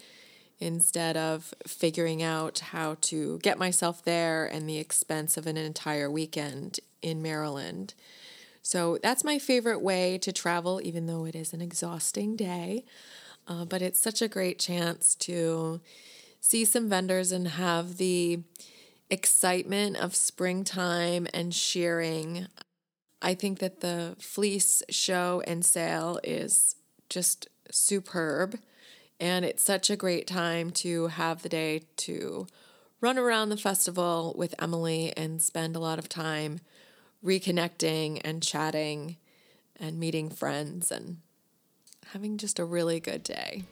instead 0.58 1.16
of 1.16 1.54
figuring 1.68 2.20
out 2.20 2.58
how 2.58 2.96
to 3.02 3.38
get 3.44 3.60
myself 3.60 4.02
there 4.02 4.44
and 4.46 4.68
the 4.68 4.78
expense 4.78 5.36
of 5.36 5.46
an 5.46 5.56
entire 5.56 6.10
weekend 6.10 6.80
in 7.00 7.22
Maryland. 7.22 7.94
So 8.60 8.98
that's 9.00 9.22
my 9.22 9.38
favorite 9.38 9.80
way 9.80 10.18
to 10.18 10.32
travel, 10.32 10.80
even 10.82 11.06
though 11.06 11.26
it 11.26 11.36
is 11.36 11.52
an 11.52 11.62
exhausting 11.62 12.34
day. 12.34 12.84
Uh, 13.46 13.64
but 13.64 13.82
it's 13.82 14.00
such 14.00 14.20
a 14.20 14.26
great 14.26 14.58
chance 14.58 15.14
to 15.14 15.80
see 16.40 16.64
some 16.64 16.88
vendors 16.88 17.30
and 17.30 17.46
have 17.46 17.98
the 17.98 18.40
excitement 19.10 19.96
of 19.96 20.14
springtime 20.14 21.26
and 21.32 21.54
shearing. 21.54 22.46
I 23.20 23.34
think 23.34 23.58
that 23.58 23.80
the 23.80 24.16
fleece 24.18 24.82
show 24.90 25.42
and 25.46 25.64
sale 25.64 26.20
is 26.22 26.76
just 27.08 27.48
superb. 27.70 28.58
And 29.20 29.44
it's 29.44 29.62
such 29.62 29.90
a 29.90 29.96
great 29.96 30.26
time 30.26 30.70
to 30.70 31.08
have 31.08 31.42
the 31.42 31.48
day 31.48 31.82
to 31.96 32.46
run 33.00 33.18
around 33.18 33.48
the 33.48 33.56
festival 33.56 34.34
with 34.36 34.54
Emily 34.60 35.12
and 35.16 35.42
spend 35.42 35.74
a 35.74 35.80
lot 35.80 35.98
of 35.98 36.08
time 36.08 36.60
reconnecting 37.24 38.20
and 38.24 38.42
chatting 38.42 39.16
and 39.80 39.98
meeting 39.98 40.30
friends 40.30 40.90
and 40.90 41.18
having 42.12 42.38
just 42.38 42.58
a 42.58 42.64
really 42.64 43.00
good 43.00 43.22
day. 43.22 43.64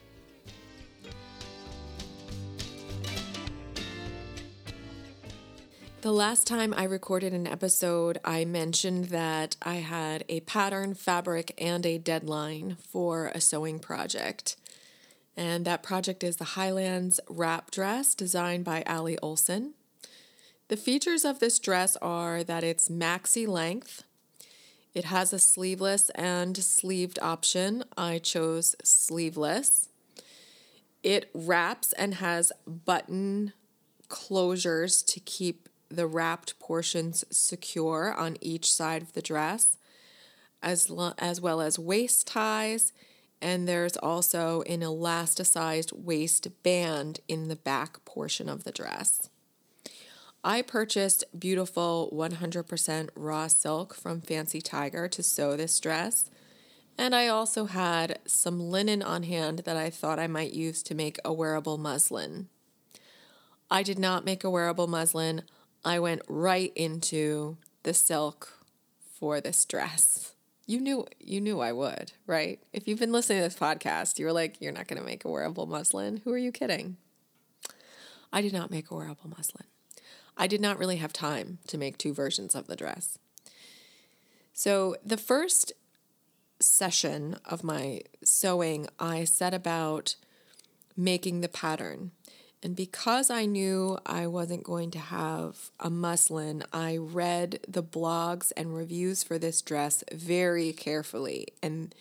The 6.06 6.12
last 6.12 6.46
time 6.46 6.72
I 6.72 6.84
recorded 6.84 7.32
an 7.32 7.48
episode, 7.48 8.20
I 8.24 8.44
mentioned 8.44 9.06
that 9.06 9.56
I 9.60 9.78
had 9.78 10.24
a 10.28 10.38
pattern, 10.38 10.94
fabric, 10.94 11.52
and 11.58 11.84
a 11.84 11.98
deadline 11.98 12.76
for 12.76 13.32
a 13.34 13.40
sewing 13.40 13.80
project. 13.80 14.54
And 15.36 15.64
that 15.64 15.82
project 15.82 16.22
is 16.22 16.36
the 16.36 16.54
Highlands 16.54 17.18
wrap 17.28 17.72
dress 17.72 18.14
designed 18.14 18.64
by 18.64 18.84
Allie 18.86 19.18
Olson. 19.18 19.74
The 20.68 20.76
features 20.76 21.24
of 21.24 21.40
this 21.40 21.58
dress 21.58 21.96
are 21.96 22.44
that 22.44 22.62
it's 22.62 22.88
maxi 22.88 23.44
length, 23.48 24.04
it 24.94 25.06
has 25.06 25.32
a 25.32 25.40
sleeveless 25.40 26.10
and 26.10 26.56
sleeved 26.56 27.18
option. 27.20 27.82
I 27.98 28.18
chose 28.18 28.76
sleeveless. 28.84 29.88
It 31.02 31.30
wraps 31.34 31.92
and 31.94 32.14
has 32.14 32.52
button 32.64 33.54
closures 34.08 35.04
to 35.06 35.18
keep 35.18 35.68
the 35.88 36.06
wrapped 36.06 36.58
portions 36.58 37.24
secure 37.30 38.12
on 38.14 38.36
each 38.40 38.72
side 38.72 39.02
of 39.02 39.12
the 39.12 39.22
dress, 39.22 39.76
as, 40.62 40.90
lo- 40.90 41.14
as 41.18 41.40
well 41.40 41.60
as 41.60 41.78
waist 41.78 42.26
ties. 42.26 42.92
And 43.40 43.68
there's 43.68 43.96
also 43.98 44.62
an 44.62 44.80
elasticized 44.80 45.92
waistband 45.92 47.20
in 47.28 47.48
the 47.48 47.56
back 47.56 48.04
portion 48.04 48.48
of 48.48 48.64
the 48.64 48.72
dress. 48.72 49.28
I 50.42 50.62
purchased 50.62 51.24
beautiful 51.36 52.08
100% 52.14 53.08
raw 53.16 53.46
silk 53.48 53.94
from 53.94 54.20
Fancy 54.20 54.60
Tiger 54.60 55.08
to 55.08 55.22
sew 55.22 55.56
this 55.56 55.80
dress. 55.80 56.30
And 56.96 57.14
I 57.14 57.28
also 57.28 57.66
had 57.66 58.20
some 58.26 58.60
linen 58.60 59.02
on 59.02 59.24
hand 59.24 59.60
that 59.64 59.76
I 59.76 59.90
thought 59.90 60.18
I 60.18 60.28
might 60.28 60.52
use 60.52 60.82
to 60.84 60.94
make 60.94 61.18
a 61.24 61.32
wearable 61.32 61.78
muslin. 61.78 62.48
I 63.70 63.82
did 63.82 63.98
not 63.98 64.24
make 64.24 64.44
a 64.44 64.50
wearable 64.50 64.86
muslin. 64.86 65.42
I 65.86 66.00
went 66.00 66.22
right 66.26 66.72
into 66.74 67.58
the 67.84 67.94
silk 67.94 68.58
for 69.14 69.40
this 69.40 69.64
dress. 69.64 70.34
You 70.66 70.80
knew 70.80 71.06
you 71.20 71.40
knew 71.40 71.60
I 71.60 71.70
would, 71.70 72.10
right? 72.26 72.58
If 72.72 72.88
you've 72.88 72.98
been 72.98 73.12
listening 73.12 73.38
to 73.38 73.44
this 73.44 73.54
podcast, 73.54 74.18
you 74.18 74.26
were 74.26 74.32
like, 74.32 74.60
you're 74.60 74.72
not 74.72 74.88
going 74.88 74.98
to 74.98 75.06
make 75.06 75.24
a 75.24 75.30
wearable 75.30 75.66
muslin. 75.66 76.22
Who 76.24 76.32
are 76.32 76.38
you 76.38 76.50
kidding? 76.50 76.96
I 78.32 78.42
did 78.42 78.52
not 78.52 78.72
make 78.72 78.90
a 78.90 78.96
wearable 78.96 79.30
muslin. 79.30 79.62
I 80.36 80.48
did 80.48 80.60
not 80.60 80.76
really 80.76 80.96
have 80.96 81.12
time 81.12 81.58
to 81.68 81.78
make 81.78 81.98
two 81.98 82.12
versions 82.12 82.56
of 82.56 82.66
the 82.66 82.74
dress. 82.74 83.20
So, 84.52 84.96
the 85.04 85.16
first 85.16 85.72
session 86.58 87.36
of 87.44 87.62
my 87.62 88.00
sewing, 88.24 88.88
I 88.98 89.22
set 89.22 89.54
about 89.54 90.16
making 90.96 91.42
the 91.42 91.48
pattern. 91.48 92.10
And 92.66 92.74
because 92.74 93.30
I 93.30 93.44
knew 93.44 93.96
I 94.04 94.26
wasn't 94.26 94.64
going 94.64 94.90
to 94.90 94.98
have 94.98 95.70
a 95.78 95.88
muslin, 95.88 96.64
I 96.72 96.96
read 96.96 97.60
the 97.68 97.80
blogs 97.80 98.50
and 98.56 98.74
reviews 98.74 99.22
for 99.22 99.38
this 99.38 99.62
dress 99.62 100.02
very 100.12 100.72
carefully 100.72 101.46
and 101.62 101.94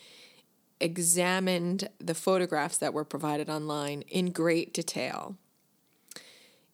examined 0.80 1.88
the 2.00 2.16
photographs 2.16 2.78
that 2.78 2.92
were 2.92 3.04
provided 3.04 3.48
online 3.48 4.02
in 4.08 4.32
great 4.32 4.74
detail. 4.74 5.36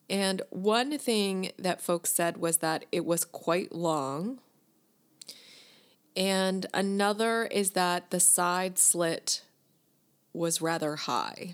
And 0.09 0.41
one 0.49 0.97
thing 0.97 1.51
that 1.59 1.79
folks 1.79 2.11
said 2.11 2.37
was 2.37 2.57
that 2.57 2.85
it 2.91 3.05
was 3.05 3.23
quite 3.23 3.75
long. 3.75 4.39
And 6.17 6.65
another 6.73 7.45
is 7.45 7.71
that 7.73 8.09
the 8.09 8.19
side 8.19 8.79
slit 8.79 9.43
was 10.33 10.63
rather 10.63 10.95
high. 10.95 11.53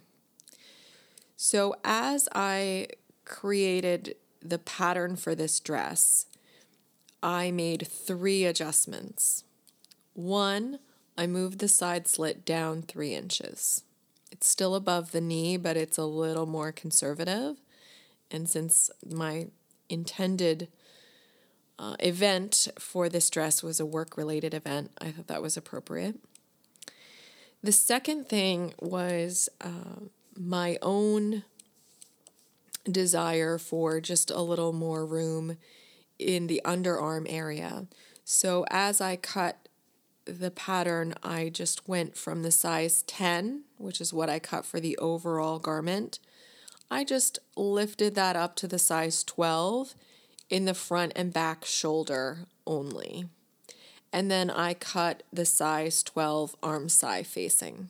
So, 1.42 1.74
as 1.86 2.28
I 2.36 2.88
created 3.24 4.18
the 4.42 4.60
pattern 4.60 5.16
for 5.16 5.36
this 5.36 5.62
dress, 5.62 6.26
I 7.24 7.50
made 7.50 7.88
three 7.88 8.44
adjustments. 8.44 9.46
One, 10.16 10.80
I 11.18 11.28
moved 11.28 11.60
the 11.60 11.70
side 11.70 12.10
slit 12.10 12.44
down 12.44 12.82
three 12.82 13.14
inches. 13.14 13.86
It's 14.34 14.50
still 14.50 14.76
above 14.76 15.14
the 15.14 15.22
knee, 15.22 15.56
but 15.56 15.78
it's 15.78 15.98
a 15.98 16.04
little 16.04 16.46
more 16.46 16.74
conservative. 16.74 17.62
And 18.30 18.50
since 18.50 18.92
my 19.10 19.48
intended 19.88 20.68
uh, 21.80 21.96
event 22.02 22.68
for 22.78 23.08
this 23.08 23.30
dress 23.30 23.64
was 23.64 23.80
a 23.80 23.86
work 23.86 24.18
related 24.18 24.54
event, 24.54 24.92
I 25.00 25.12
thought 25.12 25.28
that 25.28 25.42
was 25.42 25.56
appropriate. 25.56 26.18
The 27.64 27.72
second 27.72 28.28
thing 28.28 28.74
was 28.82 29.48
uh, 29.62 30.02
my 30.40 30.78
own 30.82 31.44
desire 32.90 33.58
for 33.58 34.00
just 34.00 34.32
a 34.32 34.42
little 34.42 34.74
more 34.74 35.06
room 35.06 35.58
in 36.18 36.48
the 36.48 36.62
underarm 36.66 37.26
area. 37.30 37.88
So 38.24 38.66
as 38.70 39.02
I 39.02 39.16
cut 39.18 39.68
the 40.26 40.52
pattern, 40.52 41.14
I 41.24 41.50
just 41.50 41.88
went 41.88 42.16
from 42.16 42.44
the 42.44 42.52
size 42.52 43.04
10, 43.04 43.64
which 43.78 44.00
is 44.00 44.14
what 44.14 44.30
I 44.30 44.40
cut 44.40 44.66
for 44.66 44.80
the 44.80 44.98
overall 44.98 45.60
garment. 45.60 46.20
I 46.90 47.04
just 47.04 47.40
lifted 47.56 48.16
that 48.16 48.36
up 48.36 48.56
to 48.58 48.68
the 48.68 48.80
size 48.80 49.24
12 49.24 49.94
in 50.50 50.66
the 50.66 50.74
front 50.74 51.14
and 51.16 51.34
back 51.34 51.66
shoulder 51.66 52.46
only. 52.66 53.26
And 54.12 54.32
then 54.32 54.50
I 54.50 54.74
cut 54.74 55.24
the 55.32 55.46
size 55.46 56.02
12 56.02 56.56
arm 56.64 56.90
side 56.90 57.28
facing. 57.28 57.90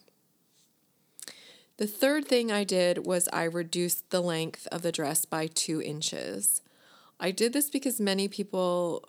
The 1.80 1.88
third 1.88 2.26
thing 2.26 2.52
I 2.52 2.65
did 2.65 3.06
was 3.06 3.30
I 3.32 3.46
reduced 3.46 4.10
the 4.10 4.20
length 4.20 4.68
of 4.70 4.82
the 4.82 4.92
dress 4.92 5.24
by 5.24 5.48
two 5.48 5.82
inches. 5.82 6.62
I 7.22 7.32
did 7.32 7.54
this 7.54 7.70
because 7.70 8.02
many 8.02 8.28
people 8.28 9.08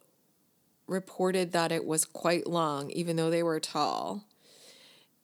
reported 0.87 1.51
that 1.51 1.73
it 1.73 1.85
was 1.85 2.05
quite 2.05 2.47
long, 2.47 2.93
even 2.93 3.17
though 3.17 3.29
they 3.29 3.43
were 3.43 3.59
tall. 3.59 4.23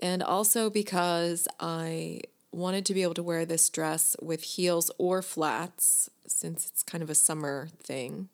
And 0.00 0.24
also 0.24 0.68
because 0.70 1.46
I 1.60 2.22
wanted 2.50 2.84
to 2.86 2.94
be 2.94 3.04
able 3.04 3.14
to 3.14 3.22
wear 3.22 3.46
this 3.46 3.70
dress 3.70 4.16
with 4.20 4.42
heels 4.42 4.90
or 4.98 5.22
flats, 5.22 6.10
since 6.26 6.66
it's 6.66 6.82
kind 6.82 7.00
of 7.00 7.10
a 7.10 7.14
summer 7.14 7.68
thing. 7.78 8.28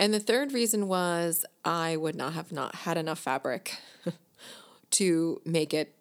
And 0.00 0.12
the 0.12 0.18
third 0.18 0.50
reason 0.52 0.88
was 0.88 1.46
I 1.64 1.96
would 1.96 2.16
not 2.16 2.32
have 2.32 2.50
not 2.50 2.74
had 2.74 2.96
enough 2.96 3.20
fabric 3.20 3.76
to 4.90 5.40
make 5.44 5.72
it 5.72 5.94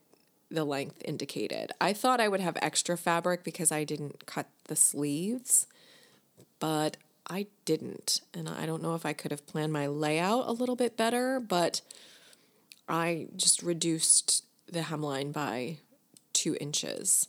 the 0.54 0.64
length 0.64 1.02
indicated. 1.04 1.72
I 1.82 1.94
thought 1.94 2.22
I 2.22 2.28
would 2.28 2.40
have 2.40 2.58
extra 2.62 2.98
fabric 2.98 3.44
because 3.44 3.72
I 3.72 3.84
didn't 3.84 4.26
cut 4.28 4.48
the 4.66 4.76
sleeves, 4.76 5.66
but 6.60 6.98
I 7.28 7.48
didn't. 7.66 8.22
And 8.34 8.48
I 8.48 8.66
don't 8.66 8.84
know 8.84 8.94
if 8.94 9.06
I 9.06 9.14
could 9.14 9.32
have 9.32 9.48
planned 9.48 9.74
my 9.74 9.88
layout 9.88 10.48
a 10.48 10.52
little 10.52 10.76
bit 10.76 10.96
better, 10.96 11.40
but 11.40 11.82
I 12.88 13.28
just 13.36 13.64
reduced 13.64 14.46
the 14.68 14.82
hemline 14.82 15.34
by 15.34 15.78
two 16.34 16.56
inches. 16.62 17.28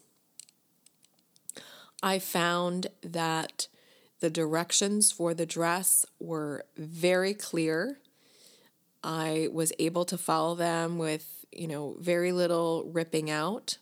I 2.03 2.19
found 2.19 2.89
that 3.03 3.69
the 4.21 4.29
directions 4.29 5.11
for 5.11 5.33
the 5.33 5.47
dress 5.47 6.05
were 6.21 6.67
very 6.77 7.33
clear. 7.33 7.99
I 9.03 9.49
was 9.53 9.73
able 9.79 10.05
to 10.07 10.19
follow 10.19 10.55
them 10.55 10.99
with, 10.99 11.34
you 11.57 11.69
know, 11.69 11.97
very 12.01 12.33
little 12.33 12.85
ripping 12.93 13.31
out. 13.31 13.79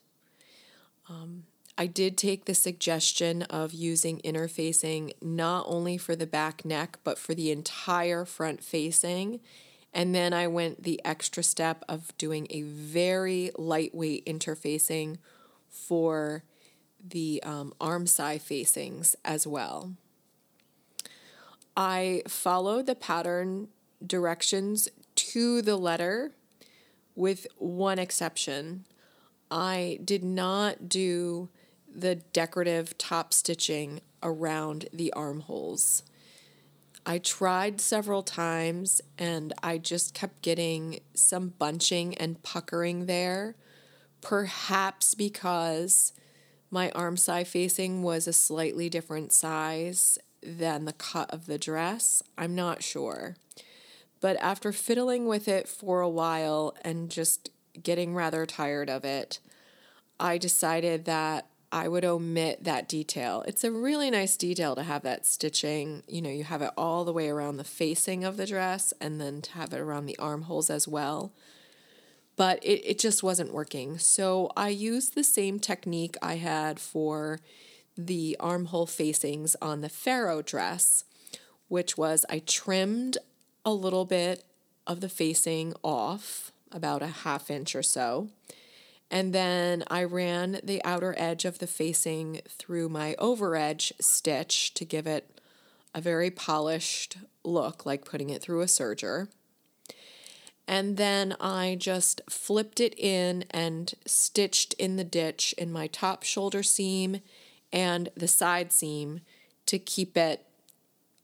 Um, 1.09 1.45
I 1.77 1.87
did 1.87 2.17
take 2.17 2.45
the 2.45 2.55
suggestion 2.55 3.43
of 3.43 3.73
using 3.73 4.21
interfacing 4.21 5.13
not 5.21 5.65
only 5.67 5.97
for 5.97 6.15
the 6.15 6.27
back 6.27 6.65
neck, 6.65 6.99
but 7.03 7.19
for 7.19 7.35
the 7.35 7.51
entire 7.51 8.25
front 8.25 8.63
facing. 8.63 9.41
And 9.95 10.15
then 10.15 10.33
I 10.33 10.47
went 10.47 10.83
the 10.83 11.01
extra 11.05 11.43
step 11.43 11.85
of 11.89 12.17
doing 12.19 12.47
a 12.51 12.63
very 12.63 13.51
lightweight 13.57 14.25
interfacing 14.27 15.19
for 15.69 16.45
the 17.03 17.43
um, 17.43 17.73
arm 17.81 18.07
side 18.07 18.43
facings 18.43 19.17
as 19.25 19.47
well. 19.47 19.93
I 21.77 22.23
followed 22.29 22.87
the 22.87 22.95
pattern 22.95 23.69
directions 24.07 24.89
to 25.15 25.63
the 25.63 25.77
letter 25.77 26.33
with 27.14 27.46
one 27.57 27.98
exception. 27.98 28.85
I 29.51 29.98
did 30.05 30.25
not 30.25 30.88
do 30.88 31.48
the 31.94 32.16
decorative 32.16 32.96
top 32.96 33.35
stitching 33.35 34.01
around 34.22 34.88
the 34.92 35.12
armholes. 35.12 36.03
I 37.05 37.18
tried 37.18 37.81
several 37.81 38.22
times 38.22 39.01
and 39.18 39.53
I 39.62 39.79
just 39.79 40.14
kept 40.14 40.42
getting 40.42 41.01
some 41.14 41.48
bunching 41.59 42.14
and 42.16 42.42
puckering 42.42 43.07
there, 43.07 43.57
perhaps 44.20 45.14
because 45.14 46.12
my 46.70 46.90
arm 46.92 47.16
side 47.16 47.48
facing 47.48 48.03
was 48.03 48.27
a 48.27 48.33
slightly 48.33 48.88
different 48.88 49.33
size 49.33 50.18
than 50.42 50.85
the 50.85 50.92
cut 50.92 51.31
of 51.31 51.46
the 51.46 51.59
dress. 51.59 52.22
I'm 52.38 52.55
not 52.55 52.83
sure. 52.83 53.37
But 54.23 54.37
after 54.37 54.73
fiddling 54.73 55.27
with 55.27 55.49
it 55.49 55.69
for 55.69 56.01
a 56.01 56.09
while 56.09 56.75
and 56.83 57.11
just 57.11 57.51
getting 57.83 58.15
rather 58.15 58.47
tired 58.47 58.89
of 58.89 59.05
it, 59.05 59.41
I 60.19 60.39
decided 60.39 61.05
that 61.07 61.49
I 61.73 61.89
would 61.89 62.05
omit 62.05 62.63
that 62.63 62.89
detail. 62.89 63.43
It's 63.49 63.65
a 63.65 63.73
really 63.73 64.11
nice 64.11 64.37
detail 64.37 64.77
to 64.77 64.85
have 64.85 65.03
that 65.03 65.27
stitching. 65.27 66.05
You 66.07 66.23
know, 66.23 66.31
you 66.31 66.45
have 66.45 66.63
it 66.63 66.71
all 66.77 67.05
the 67.05 67.13
way 67.13 67.31
around 67.31 67.57
the 67.57 67.65
facing 67.65 68.25
of 68.25 68.37
the 68.37 68.47
dress 68.47 68.95
and 69.01 69.21
then 69.21 69.43
to 69.43 69.53
have 69.53 69.73
it 69.73 69.81
around 69.81 70.07
the 70.07 70.19
armholes 70.19 70.71
as 70.71 70.87
well. 70.87 71.33
But 72.37 72.63
it, 72.63 72.87
it 72.87 72.99
just 73.01 73.25
wasn't 73.25 73.53
working. 73.53 73.99
So 73.99 74.53
I 74.57 74.69
used 74.69 75.15
the 75.15 75.25
same 75.25 75.59
technique 75.59 76.17
I 76.23 76.37
had 76.37 76.79
for 76.79 77.41
the 77.97 78.37
armhole 78.39 78.87
facings 78.87 79.57
on 79.61 79.81
the 79.81 79.89
Farrow 79.89 80.43
dress, 80.43 81.05
which 81.67 81.99
was 81.99 82.25
I 82.31 82.39
trimmed 82.41 83.19
a 83.64 83.72
little 83.72 84.05
bit 84.05 84.44
of 84.87 85.01
the 85.01 85.09
facing 85.09 85.75
off, 85.83 86.53
about 86.70 87.03
a 87.03 87.09
half 87.09 87.51
inch 87.51 87.75
or 87.75 87.83
so 87.83 88.29
and 89.12 89.35
then 89.35 89.85
I 89.88 90.05
ran 90.05 90.59
the 90.64 90.83
outer 90.87 91.14
edge 91.18 91.44
of 91.44 91.59
the 91.59 91.66
facing 91.66 92.40
through 92.48 92.88
my 92.88 93.14
over 93.18 93.55
edge 93.55 93.92
stitch 94.01 94.72
to 94.72 94.87
give 94.87 95.07
it 95.07 95.38
a 95.94 96.01
very 96.01 96.31
polished 96.31 97.18
look, 97.44 97.85
like 97.85 98.07
putting 98.07 98.31
it 98.31 98.40
through 98.40 98.62
a 98.62 98.66
serger. 98.66 99.29
And 100.66 100.96
then 100.96 101.37
I 101.38 101.77
just 101.79 102.22
flipped 102.31 102.81
it 102.81 102.98
in 102.98 103.44
and 103.51 103.92
stitched 104.07 104.72
in 104.75 104.96
the 104.96 105.05
ditch 105.05 105.55
in 105.59 105.70
my 105.70 105.88
top 105.88 106.22
shoulder 106.22 106.62
seam 106.62 107.20
and 107.70 108.09
the 108.16 108.29
side 108.29 108.72
seam 108.72 109.20
to 109.66 109.79
keep 109.79 110.16
it 110.16 110.46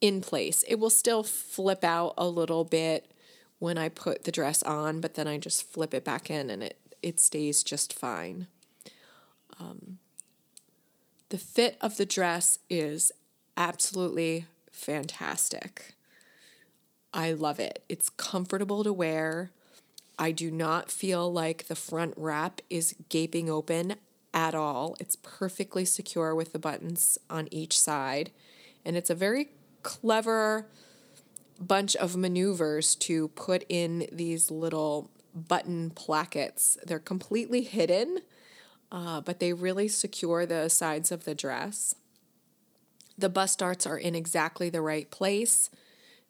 in 0.01 0.21
place. 0.21 0.65
It 0.69 0.79
will 0.79 0.91
still 0.91 1.23
flip 1.23 1.85
out 1.85 2.15
a 2.17 2.27
little 2.27 2.65
bit 2.65 3.11
when 3.59 3.77
I 3.79 3.89
put 3.89 4.25
the 4.25 4.33
dress 4.33 4.63
on, 4.63 5.01
but 5.01 5.15
then 5.15 5.27
I 5.27 5.39
just 5.39 5.65
flip 5.65 5.93
it 5.95 6.05
back 6.05 6.31
in 6.31 6.51
and 6.51 6.63
it 6.63 6.79
it 7.03 7.21
stays 7.21 7.63
just 7.63 7.93
fine. 7.93 8.49
Um, 9.61 9.99
the 11.29 11.39
fit 11.39 11.77
of 11.81 11.97
the 11.97 12.07
dress 12.07 12.59
is 12.69 13.13
absolutely 13.57 14.47
fantastic. 14.73 15.95
I 17.13 17.33
love 17.33 17.61
it. 17.61 17.85
It's 17.89 18.11
comfortable 18.11 18.85
to 18.85 18.93
wear. 18.93 19.51
I 20.19 20.33
do 20.33 20.51
not 20.51 20.91
feel 20.91 21.33
like 21.33 21.67
the 21.67 21.77
front 21.77 22.15
wrap 22.17 22.61
is 22.69 22.95
gaping 23.09 23.49
open 23.49 23.97
at 24.35 24.55
all. 24.55 24.97
It's 24.99 25.17
perfectly 25.17 25.85
secure 25.85 26.35
with 26.35 26.53
the 26.53 26.59
buttons 26.59 27.19
on 27.31 27.49
each 27.51 27.79
side. 27.79 28.31
And 28.85 28.97
it's 28.97 29.11
a 29.11 29.15
very 29.15 29.51
clever 29.83 30.67
bunch 31.61 31.97
of 31.97 32.17
maneuvers 32.17 32.95
to 32.95 33.29
put 33.29 33.65
in 33.69 34.07
these 34.13 34.51
little 34.51 35.11
button 35.35 35.91
plackets. 35.91 36.79
They're 36.85 36.99
completely 36.99 37.63
hidden, 37.63 38.21
uh, 38.91 39.21
but 39.21 39.41
they 39.41 39.53
really 39.53 39.89
secure 39.89 40.47
the 40.47 40.69
sides 40.69 41.11
of 41.13 41.25
the 41.25 41.35
dress. 41.35 41.95
The 43.17 43.29
bust 43.29 43.59
darts 43.59 43.87
are 43.87 43.99
in 43.99 44.15
exactly 44.15 44.71
the 44.71 44.81
right 44.81 45.11
place. 45.11 45.71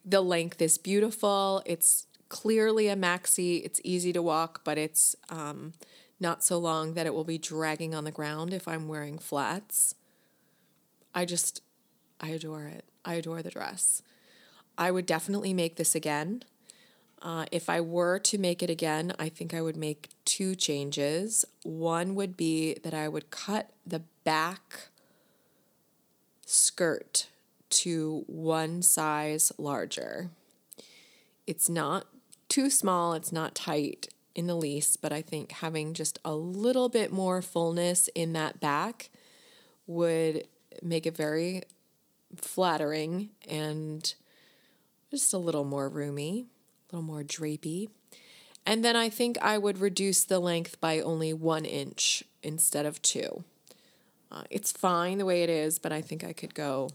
The 0.05 0.23
length 0.23 0.63
is 0.63 0.79
beautiful. 0.79 1.63
It's 1.67 2.07
clearly 2.31 2.89
a 2.89 2.97
maxi. 2.97 3.63
It's 3.65 3.81
easy 3.85 4.13
to 4.15 4.23
walk, 4.23 4.63
but 4.65 4.79
it's 4.79 5.15
um, 5.29 5.75
not 6.19 6.43
so 6.43 6.59
long 6.59 6.95
that 6.95 7.07
it 7.07 7.13
will 7.13 7.25
be 7.25 7.39
dragging 7.39 7.95
on 7.95 8.05
the 8.05 8.11
ground 8.11 8.55
if 8.55 8.67
I'm 8.67 8.89
wearing 8.89 9.19
flats. 9.19 9.95
I 11.15 11.27
just, 11.27 11.63
I 12.21 12.29
adore 12.29 12.65
it. 12.65 12.88
I 13.09 13.14
adore 13.14 13.42
the 13.42 13.51
dress. 13.51 14.03
I 14.77 14.90
would 14.90 15.07
definitely 15.07 15.55
make 15.55 15.77
this 15.77 15.94
again. 15.94 16.42
Uh, 17.23 17.47
if 17.51 17.71
I 17.71 17.81
were 17.81 18.18
to 18.18 18.37
make 18.37 18.62
it 18.62 18.68
again, 18.68 19.14
I 19.18 19.31
think 19.31 19.55
I 19.55 19.62
would 19.62 19.77
make 19.77 20.11
two 20.27 20.55
changes. 20.55 21.47
One 21.62 22.14
would 22.14 22.37
be 22.37 22.75
that 22.85 22.92
I 22.92 23.09
would 23.09 23.31
cut 23.31 23.71
the 23.87 24.03
back 24.25 24.90
skirt 26.44 27.29
to 27.71 28.25
one 28.27 28.83
size 28.83 29.53
larger. 29.57 30.29
It's 31.47 31.71
not 31.71 32.07
too 32.51 32.68
small, 32.68 33.14
it's 33.14 33.33
not 33.33 33.55
tight 33.55 34.09
in 34.35 34.47
the 34.47 34.55
least, 34.55 35.01
but 35.01 35.12
I 35.14 35.23
think 35.23 35.51
having 35.53 35.94
just 35.94 36.18
a 36.27 36.35
little 36.35 36.90
bit 36.90 37.11
more 37.11 37.40
fullness 37.40 38.09
in 38.14 38.35
that 38.35 38.61
back 38.61 39.09
would 39.87 40.47
make 40.83 41.07
it 41.07 41.16
very 41.16 41.62
flattering 42.37 43.31
and 43.49 44.14
just 45.11 45.33
a 45.33 45.38
little 45.38 45.64
more 45.64 45.88
roomy 45.88 46.47
a 46.91 46.97
little 46.97 47.07
more 47.07 47.23
drapey. 47.23 47.88
And 48.64 48.85
then 48.85 48.97
I 48.97 49.09
think 49.09 49.38
I 49.41 49.59
would 49.59 49.79
reduce 49.79 50.25
the 50.25 50.38
length 50.38 50.81
by 50.81 51.01
only 51.01 51.33
one 51.33 51.64
inch 51.64 52.25
instead 52.43 52.87
of 52.87 53.01
two. 53.03 53.45
Uh, 54.31 54.43
it's 54.51 54.73
fine 54.73 55.19
the 55.19 55.25
way 55.25 55.43
it 55.43 55.51
is, 55.51 55.79
but 55.79 55.93
I 55.93 56.03
think 56.03 56.23
I 56.23 56.33
could 56.33 56.55
go 56.55 56.91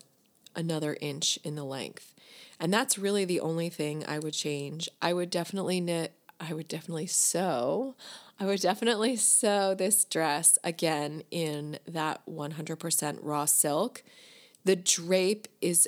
another 0.56 0.98
inch 1.02 1.39
in 1.43 1.56
the 1.56 1.63
length. 1.63 2.13
And 2.60 2.72
that's 2.72 2.98
really 2.98 3.26
the 3.26 3.39
only 3.39 3.69
thing 3.69 4.06
I 4.08 4.19
would 4.19 4.34
change. 4.34 4.88
I 5.02 5.13
would 5.13 5.32
definitely 5.32 5.82
knit, 5.82 6.13
I 6.39 6.54
would 6.54 6.67
definitely 6.67 7.08
sew. 7.08 7.96
I 8.39 8.46
would 8.46 8.62
definitely 8.62 9.15
sew 9.15 9.74
this 9.74 10.06
dress 10.06 10.60
again 10.63 11.24
in 11.32 11.80
that 11.88 12.22
100% 12.28 13.17
raw 13.22 13.46
silk. 13.46 14.04
The 14.65 14.76
drape 14.76 15.48
is 15.62 15.88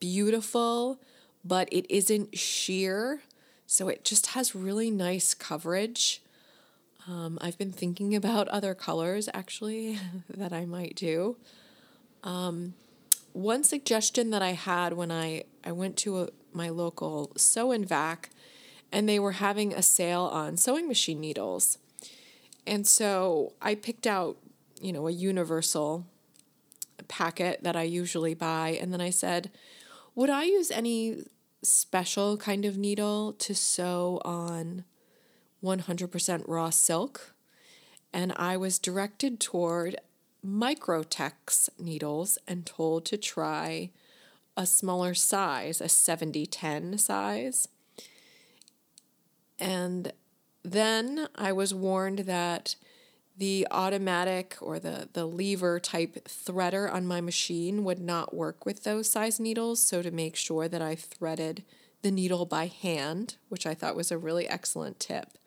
beautiful, 0.00 1.00
but 1.44 1.68
it 1.72 1.86
isn't 1.92 2.36
sheer. 2.36 3.22
So 3.66 3.88
it 3.88 4.04
just 4.04 4.28
has 4.28 4.54
really 4.54 4.90
nice 4.90 5.34
coverage. 5.34 6.22
Um, 7.08 7.38
I've 7.40 7.58
been 7.58 7.72
thinking 7.72 8.14
about 8.16 8.48
other 8.48 8.74
colors 8.74 9.28
actually 9.32 9.98
that 10.28 10.52
I 10.52 10.64
might 10.64 10.96
do. 10.96 11.36
Um, 12.24 12.74
one 13.32 13.62
suggestion 13.62 14.30
that 14.30 14.42
I 14.42 14.52
had 14.52 14.94
when 14.94 15.12
I, 15.12 15.44
I 15.62 15.72
went 15.72 15.96
to 15.98 16.22
a, 16.22 16.28
my 16.52 16.68
local 16.70 17.32
sew 17.36 17.70
and 17.70 17.86
vac 17.86 18.30
and 18.90 19.08
they 19.08 19.18
were 19.18 19.32
having 19.32 19.74
a 19.74 19.82
sale 19.82 20.22
on 20.22 20.56
sewing 20.56 20.88
machine 20.88 21.20
needles. 21.20 21.78
And 22.66 22.86
so 22.86 23.52
I 23.60 23.74
picked 23.74 24.06
out, 24.06 24.38
you 24.80 24.92
know, 24.92 25.06
a 25.06 25.12
universal 25.12 26.06
packet 27.08 27.62
that 27.62 27.76
I 27.76 27.82
usually 27.82 28.34
buy. 28.34 28.78
And 28.80 28.92
then 28.92 29.00
I 29.00 29.10
said, 29.10 29.50
would 30.14 30.30
I 30.30 30.44
use 30.44 30.70
any 30.70 31.24
special 31.62 32.36
kind 32.36 32.64
of 32.64 32.76
needle 32.76 33.32
to 33.34 33.54
sew 33.54 34.20
on 34.24 34.84
100% 35.62 36.44
raw 36.46 36.70
silk. 36.70 37.34
And 38.12 38.32
I 38.36 38.56
was 38.56 38.78
directed 38.78 39.40
toward 39.40 39.96
Microtex 40.44 41.68
needles 41.78 42.38
and 42.46 42.64
told 42.64 43.04
to 43.06 43.16
try 43.16 43.90
a 44.56 44.64
smaller 44.64 45.12
size, 45.12 45.80
a 45.80 45.88
7010 45.88 46.98
size. 46.98 47.68
And 49.58 50.12
then 50.62 51.28
I 51.34 51.52
was 51.52 51.74
warned 51.74 52.20
that 52.20 52.76
the 53.38 53.66
automatic 53.70 54.56
or 54.60 54.78
the, 54.78 55.08
the 55.12 55.26
lever 55.26 55.78
type 55.78 56.26
threader 56.26 56.92
on 56.92 57.06
my 57.06 57.20
machine 57.20 57.84
would 57.84 57.98
not 57.98 58.34
work 58.34 58.64
with 58.64 58.84
those 58.84 59.10
size 59.10 59.38
needles. 59.38 59.80
So, 59.82 60.02
to 60.02 60.10
make 60.10 60.36
sure 60.36 60.68
that 60.68 60.80
I 60.80 60.94
threaded 60.94 61.62
the 62.02 62.10
needle 62.10 62.46
by 62.46 62.66
hand, 62.66 63.36
which 63.48 63.66
I 63.66 63.74
thought 63.74 63.96
was 63.96 64.10
a 64.10 64.18
really 64.18 64.48
excellent 64.48 65.00
tip. 65.00 65.38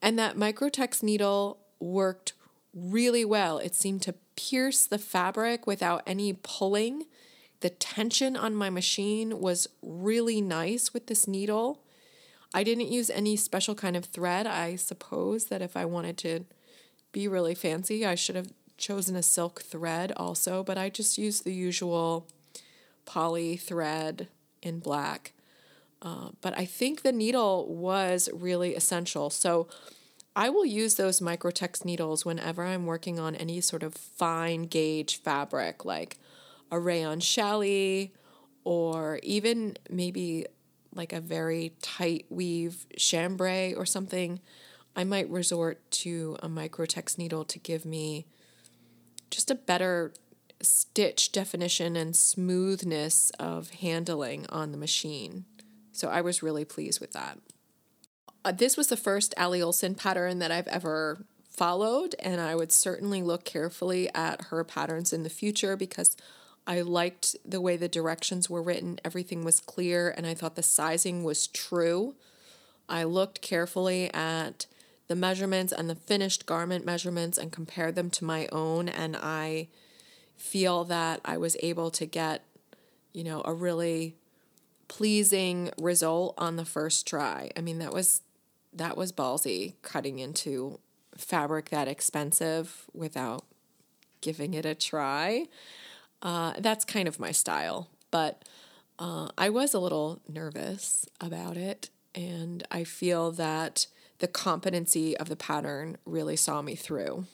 And 0.00 0.18
that 0.18 0.36
Microtex 0.36 1.02
needle 1.02 1.58
worked 1.80 2.32
really 2.74 3.24
well. 3.24 3.58
It 3.58 3.74
seemed 3.74 4.02
to 4.02 4.14
pierce 4.36 4.86
the 4.86 4.98
fabric 4.98 5.66
without 5.66 6.02
any 6.06 6.32
pulling. 6.32 7.06
The 7.60 7.70
tension 7.70 8.36
on 8.36 8.54
my 8.54 8.70
machine 8.70 9.40
was 9.40 9.68
really 9.82 10.40
nice 10.40 10.94
with 10.94 11.08
this 11.08 11.26
needle. 11.26 11.82
I 12.54 12.62
didn't 12.62 12.92
use 12.92 13.10
any 13.10 13.36
special 13.36 13.74
kind 13.74 13.96
of 13.96 14.06
thread. 14.06 14.46
I 14.46 14.76
suppose 14.76 15.46
that 15.46 15.60
if 15.60 15.76
I 15.76 15.84
wanted 15.84 16.16
to 16.18 16.44
be 17.18 17.26
really 17.26 17.56
fancy, 17.56 18.06
I 18.06 18.14
should 18.14 18.36
have 18.36 18.52
chosen 18.76 19.16
a 19.16 19.24
silk 19.24 19.62
thread 19.62 20.12
also, 20.16 20.62
but 20.62 20.78
I 20.78 20.88
just 20.88 21.18
used 21.18 21.42
the 21.42 21.52
usual 21.52 22.28
poly 23.06 23.56
thread 23.56 24.28
in 24.62 24.78
black. 24.78 25.32
Uh, 26.00 26.28
but 26.40 26.56
I 26.56 26.64
think 26.64 27.02
the 27.02 27.10
needle 27.10 27.66
was 27.74 28.28
really 28.32 28.76
essential. 28.76 29.30
So 29.30 29.66
I 30.36 30.48
will 30.48 30.64
use 30.64 30.94
those 30.94 31.18
Microtex 31.18 31.84
needles 31.84 32.24
whenever 32.24 32.62
I'm 32.62 32.86
working 32.86 33.18
on 33.18 33.34
any 33.34 33.60
sort 33.60 33.82
of 33.82 33.94
fine 33.94 34.62
gauge 34.66 35.20
fabric, 35.20 35.84
like 35.84 36.18
a 36.70 36.78
rayon 36.78 37.18
challis, 37.18 38.12
or 38.62 39.18
even 39.24 39.76
maybe 39.90 40.46
like 40.94 41.12
a 41.12 41.20
very 41.20 41.72
tight 41.82 42.26
weave 42.30 42.86
chambray 42.96 43.74
or 43.74 43.84
something. 43.84 44.38
I 44.98 45.04
might 45.04 45.30
resort 45.30 45.88
to 45.92 46.36
a 46.42 46.48
Microtex 46.48 47.16
needle 47.16 47.44
to 47.44 47.58
give 47.60 47.86
me 47.86 48.26
just 49.30 49.48
a 49.48 49.54
better 49.54 50.12
stitch 50.60 51.30
definition 51.30 51.94
and 51.94 52.16
smoothness 52.16 53.30
of 53.38 53.70
handling 53.70 54.44
on 54.48 54.72
the 54.72 54.76
machine. 54.76 55.44
So 55.92 56.08
I 56.08 56.20
was 56.20 56.42
really 56.42 56.64
pleased 56.64 57.00
with 57.00 57.12
that. 57.12 57.38
Uh, 58.44 58.50
this 58.50 58.76
was 58.76 58.88
the 58.88 58.96
first 58.96 59.34
Allie 59.36 59.62
Olson 59.62 59.94
pattern 59.94 60.40
that 60.40 60.50
I've 60.50 60.66
ever 60.66 61.24
followed, 61.48 62.16
and 62.18 62.40
I 62.40 62.56
would 62.56 62.72
certainly 62.72 63.22
look 63.22 63.44
carefully 63.44 64.12
at 64.16 64.46
her 64.46 64.64
patterns 64.64 65.12
in 65.12 65.22
the 65.22 65.30
future 65.30 65.76
because 65.76 66.16
I 66.66 66.80
liked 66.80 67.36
the 67.44 67.60
way 67.60 67.76
the 67.76 67.86
directions 67.86 68.50
were 68.50 68.62
written. 68.64 68.98
Everything 69.04 69.44
was 69.44 69.60
clear, 69.60 70.12
and 70.16 70.26
I 70.26 70.34
thought 70.34 70.56
the 70.56 70.62
sizing 70.64 71.22
was 71.22 71.46
true. 71.46 72.16
I 72.88 73.04
looked 73.04 73.42
carefully 73.42 74.12
at 74.12 74.66
the 75.08 75.16
measurements 75.16 75.72
and 75.72 75.90
the 75.90 75.94
finished 75.94 76.46
garment 76.46 76.84
measurements 76.84 77.38
and 77.38 77.50
compared 77.50 77.94
them 77.94 78.10
to 78.10 78.24
my 78.24 78.46
own, 78.52 78.88
and 78.88 79.16
I 79.16 79.68
feel 80.36 80.84
that 80.84 81.20
I 81.24 81.36
was 81.36 81.56
able 81.60 81.90
to 81.92 82.06
get, 82.06 82.44
you 83.12 83.24
know, 83.24 83.42
a 83.44 83.52
really 83.52 84.16
pleasing 84.86 85.70
result 85.78 86.34
on 86.38 86.56
the 86.56 86.64
first 86.64 87.06
try. 87.06 87.50
I 87.56 87.60
mean, 87.60 87.78
that 87.78 87.92
was 87.92 88.22
that 88.72 88.96
was 88.96 89.12
ballsy 89.12 89.74
cutting 89.82 90.18
into 90.18 90.78
fabric 91.16 91.70
that 91.70 91.88
expensive 91.88 92.84
without 92.92 93.44
giving 94.20 94.54
it 94.54 94.66
a 94.66 94.74
try. 94.74 95.46
Uh, 96.20 96.52
that's 96.58 96.84
kind 96.84 97.08
of 97.08 97.18
my 97.18 97.32
style, 97.32 97.88
but 98.10 98.44
uh, 98.98 99.28
I 99.38 99.48
was 99.48 99.72
a 99.72 99.78
little 99.78 100.20
nervous 100.28 101.06
about 101.20 101.56
it, 101.56 101.90
and 102.14 102.66
I 102.70 102.84
feel 102.84 103.30
that 103.32 103.86
the 104.18 104.28
competency 104.28 105.16
of 105.16 105.28
the 105.28 105.36
pattern 105.36 105.96
really 106.04 106.36
saw 106.36 106.62
me 106.62 106.74
through. 106.74 107.26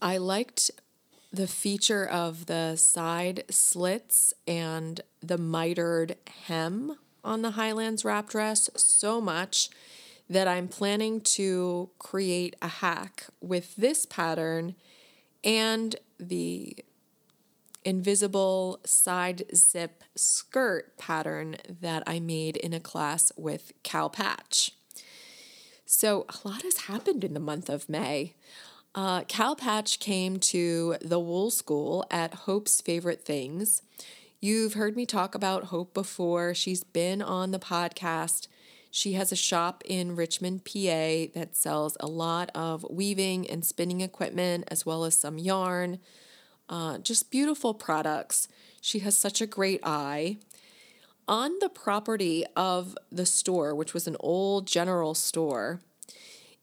I 0.00 0.18
liked 0.18 0.70
the 1.32 1.46
feature 1.46 2.06
of 2.06 2.46
the 2.46 2.76
side 2.76 3.44
slits 3.50 4.32
and 4.46 5.00
the 5.20 5.38
mitered 5.38 6.16
hem 6.46 6.98
on 7.24 7.42
the 7.42 7.52
Highlands 7.52 8.04
wrap 8.04 8.28
dress 8.28 8.70
so 8.76 9.20
much 9.20 9.70
that 10.28 10.46
I'm 10.46 10.68
planning 10.68 11.20
to 11.20 11.90
create 11.98 12.54
a 12.62 12.68
hack 12.68 13.26
with 13.40 13.76
this 13.76 14.06
pattern 14.06 14.74
and 15.42 15.96
the 16.18 16.76
invisible 17.84 18.80
side 18.84 19.44
zip 19.54 20.02
skirt 20.14 20.96
pattern 20.96 21.56
that 21.80 22.02
I 22.06 22.20
made 22.20 22.56
in 22.56 22.72
a 22.72 22.80
class 22.80 23.32
with 23.36 23.72
Cal 23.82 24.08
Patch. 24.08 24.72
So, 25.96 26.26
a 26.28 26.48
lot 26.48 26.62
has 26.62 26.76
happened 26.88 27.22
in 27.22 27.34
the 27.34 27.40
month 27.40 27.70
of 27.70 27.88
May. 27.88 28.34
Uh, 28.96 29.22
Cal 29.28 29.54
Patch 29.54 30.00
came 30.00 30.40
to 30.40 30.96
the 31.00 31.20
Wool 31.20 31.52
School 31.52 32.04
at 32.10 32.34
Hope's 32.34 32.80
Favorite 32.80 33.24
Things. 33.24 33.80
You've 34.40 34.74
heard 34.74 34.96
me 34.96 35.06
talk 35.06 35.36
about 35.36 35.66
Hope 35.66 35.94
before. 35.94 36.52
She's 36.52 36.82
been 36.82 37.22
on 37.22 37.52
the 37.52 37.60
podcast. 37.60 38.48
She 38.90 39.12
has 39.12 39.30
a 39.30 39.36
shop 39.36 39.84
in 39.86 40.16
Richmond, 40.16 40.64
PA 40.64 41.30
that 41.32 41.50
sells 41.52 41.96
a 42.00 42.08
lot 42.08 42.50
of 42.56 42.84
weaving 42.90 43.48
and 43.48 43.64
spinning 43.64 44.00
equipment, 44.00 44.64
as 44.66 44.84
well 44.84 45.04
as 45.04 45.14
some 45.14 45.38
yarn. 45.38 46.00
Uh, 46.68 46.98
just 46.98 47.30
beautiful 47.30 47.72
products. 47.72 48.48
She 48.80 48.98
has 48.98 49.16
such 49.16 49.40
a 49.40 49.46
great 49.46 49.78
eye. 49.84 50.38
On 51.26 51.58
the 51.60 51.68
property 51.68 52.44
of 52.54 52.96
the 53.10 53.26
store, 53.26 53.74
which 53.74 53.94
was 53.94 54.06
an 54.06 54.16
old 54.20 54.66
general 54.66 55.14
store, 55.14 55.80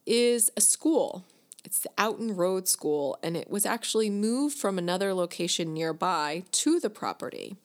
is 0.05 0.51
a 0.55 0.61
school 0.61 1.25
it's 1.63 1.79
the 1.79 1.89
Oughton 1.97 2.35
Road 2.35 2.67
School, 2.67 3.17
and 3.21 3.37
it 3.37 3.49
was 3.49 3.65
actually 3.65 4.09
moved 4.09 4.57
from 4.57 4.77
another 4.77 5.13
location 5.13 5.73
nearby 5.73 6.43
to 6.51 6.79
the 6.79 6.89
property. 6.89 7.55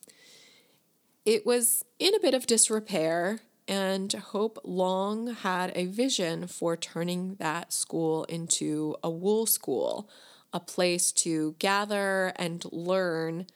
It 1.25 1.47
was 1.47 1.85
in 1.99 2.15
a 2.15 2.21
bit 2.21 2.35
of 2.35 2.47
disrepair, 2.47 3.41
and 3.67 4.13
Hope 4.13 4.59
long 4.65 5.35
had 5.35 5.73
a 5.75 5.87
vision 5.87 6.47
for 6.47 6.77
turning 6.77 7.37
that 7.37 7.73
school 7.73 8.25
into 8.25 8.97
a 9.03 9.11
wool 9.11 9.47
school, 9.47 10.09
a 10.53 10.61
place 10.61 11.11
to 11.13 11.57
gather 11.59 12.33
and 12.37 12.65
learn, 12.71 13.47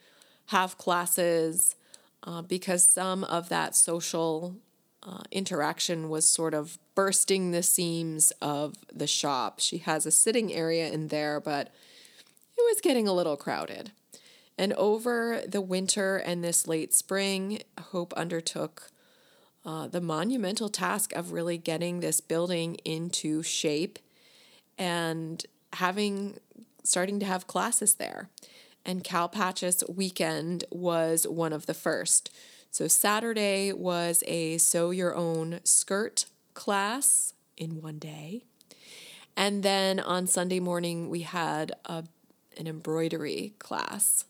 have 0.46 0.78
classes, 0.78 1.76
uh, 2.24 2.42
because 2.42 2.84
some 2.84 3.24
of 3.24 3.48
that 3.48 3.74
social 3.74 4.56
uh, 5.02 5.22
interaction 5.30 6.08
was 6.08 6.28
sort 6.28 6.54
of 6.54 6.78
bursting 6.94 7.50
the 7.50 7.62
seams 7.62 8.32
of 8.42 8.76
the 8.92 9.06
shop. 9.06 9.60
She 9.60 9.78
has 9.78 10.04
a 10.04 10.10
sitting 10.10 10.52
area 10.52 10.90
in 10.90 11.08
there, 11.08 11.40
but 11.40 11.68
it 12.58 12.62
was 12.62 12.80
getting 12.82 13.08
a 13.08 13.14
little 13.14 13.36
crowded. 13.36 13.92
And 14.58 14.74
over 14.74 15.40
the 15.48 15.62
winter 15.62 16.18
and 16.18 16.44
this 16.44 16.66
late 16.68 16.92
spring, 16.92 17.62
Hope 17.80 18.12
undertook 18.12 18.90
uh, 19.64 19.88
the 19.88 20.02
monumental 20.02 20.68
task 20.68 21.14
of 21.14 21.32
really 21.32 21.56
getting 21.56 22.00
this 22.00 22.20
building 22.20 22.74
into 22.84 23.42
shape 23.42 23.98
and 24.76 25.44
having 25.74 26.38
starting 26.82 27.20
to 27.20 27.26
have 27.26 27.46
classes 27.46 27.94
there. 27.94 28.28
And 28.90 29.04
Cal 29.04 29.28
Patch's 29.28 29.84
weekend 29.88 30.64
was 30.68 31.24
one 31.24 31.52
of 31.52 31.66
the 31.66 31.74
first. 31.74 32.28
So 32.72 32.88
Saturday 32.88 33.72
was 33.72 34.24
a 34.26 34.58
sew 34.58 34.90
your 34.90 35.14
own 35.14 35.60
skirt 35.62 36.24
class 36.54 37.32
in 37.56 37.80
one 37.80 38.00
day. 38.00 38.42
And 39.36 39.62
then 39.62 40.00
on 40.00 40.26
Sunday 40.26 40.58
morning, 40.58 41.08
we 41.08 41.20
had 41.20 41.70
a, 41.86 42.02
an 42.58 42.66
embroidery 42.66 43.54
class. 43.60 44.24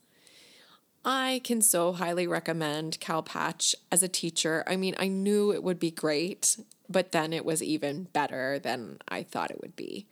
I 1.06 1.40
can 1.42 1.62
so 1.62 1.94
highly 1.94 2.26
recommend 2.26 3.00
Cal 3.00 3.22
Patch 3.22 3.74
as 3.90 4.02
a 4.02 4.08
teacher. 4.08 4.62
I 4.66 4.76
mean, 4.76 4.94
I 4.98 5.08
knew 5.08 5.54
it 5.54 5.62
would 5.62 5.80
be 5.80 5.90
great, 5.90 6.58
but 6.86 7.12
then 7.12 7.32
it 7.32 7.46
was 7.46 7.62
even 7.62 8.08
better 8.12 8.58
than 8.58 8.98
I 9.08 9.22
thought 9.22 9.50
it 9.50 9.62
would 9.62 9.74
be. 9.74 10.06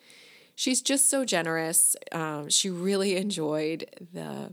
She's 0.58 0.82
just 0.82 1.08
so 1.08 1.24
generous. 1.24 1.94
Um, 2.10 2.48
she 2.48 2.68
really 2.68 3.16
enjoyed 3.16 3.88
the 4.12 4.50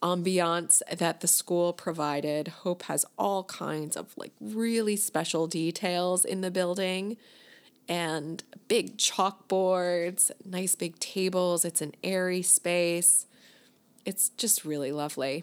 ambiance 0.00 0.80
that 0.96 1.22
the 1.22 1.26
school 1.26 1.72
provided. 1.72 2.46
Hope 2.62 2.84
has 2.84 3.04
all 3.18 3.42
kinds 3.42 3.96
of 3.96 4.16
like 4.16 4.30
really 4.40 4.94
special 4.94 5.48
details 5.48 6.24
in 6.24 6.40
the 6.40 6.52
building 6.52 7.16
and 7.88 8.44
big 8.68 8.96
chalkboards, 8.96 10.30
nice 10.44 10.76
big 10.76 11.00
tables. 11.00 11.64
It's 11.64 11.82
an 11.82 11.94
airy 12.04 12.42
space. 12.42 13.26
It's 14.04 14.28
just 14.28 14.64
really 14.64 14.92
lovely. 14.92 15.42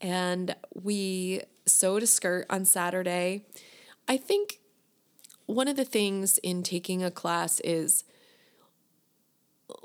And 0.00 0.54
we 0.80 1.42
sewed 1.66 2.04
a 2.04 2.06
skirt 2.06 2.46
on 2.48 2.64
Saturday. 2.64 3.46
I 4.06 4.16
think 4.16 4.60
one 5.46 5.66
of 5.66 5.74
the 5.74 5.84
things 5.84 6.38
in 6.38 6.62
taking 6.62 7.02
a 7.02 7.10
class 7.10 7.58
is 7.64 8.04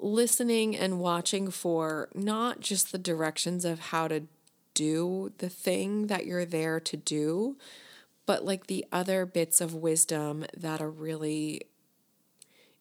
listening 0.04 0.76
and 0.76 1.00
watching 1.00 1.50
for 1.50 2.10
not 2.14 2.60
just 2.60 2.92
the 2.92 2.98
directions 2.98 3.64
of 3.64 3.80
how 3.80 4.08
to 4.08 4.24
do 4.74 5.32
the 5.38 5.50
thing 5.50 6.08
that 6.08 6.26
you're 6.26 6.46
there 6.46 6.80
to 6.80 6.98
do, 6.98 7.56
but 8.26 8.44
like 8.44 8.68
the 8.68 8.86
other 8.92 9.26
bits 9.26 9.62
of 9.62 9.74
wisdom 9.74 10.46
that 10.56 10.82
a 10.82 10.88
really 10.88 11.62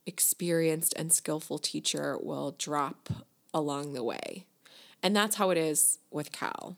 experienced 0.05 0.93
and 0.97 1.13
skillful 1.13 1.59
teacher 1.59 2.19
will 2.21 2.57
drop 2.59 3.09
along 3.55 3.93
the 3.93 4.03
way. 4.03 4.45
And 5.03 5.15
that's 5.15 5.37
how 5.37 5.51
it 5.51 5.59
is 5.59 5.99
with 6.11 6.33
Cal. 6.33 6.77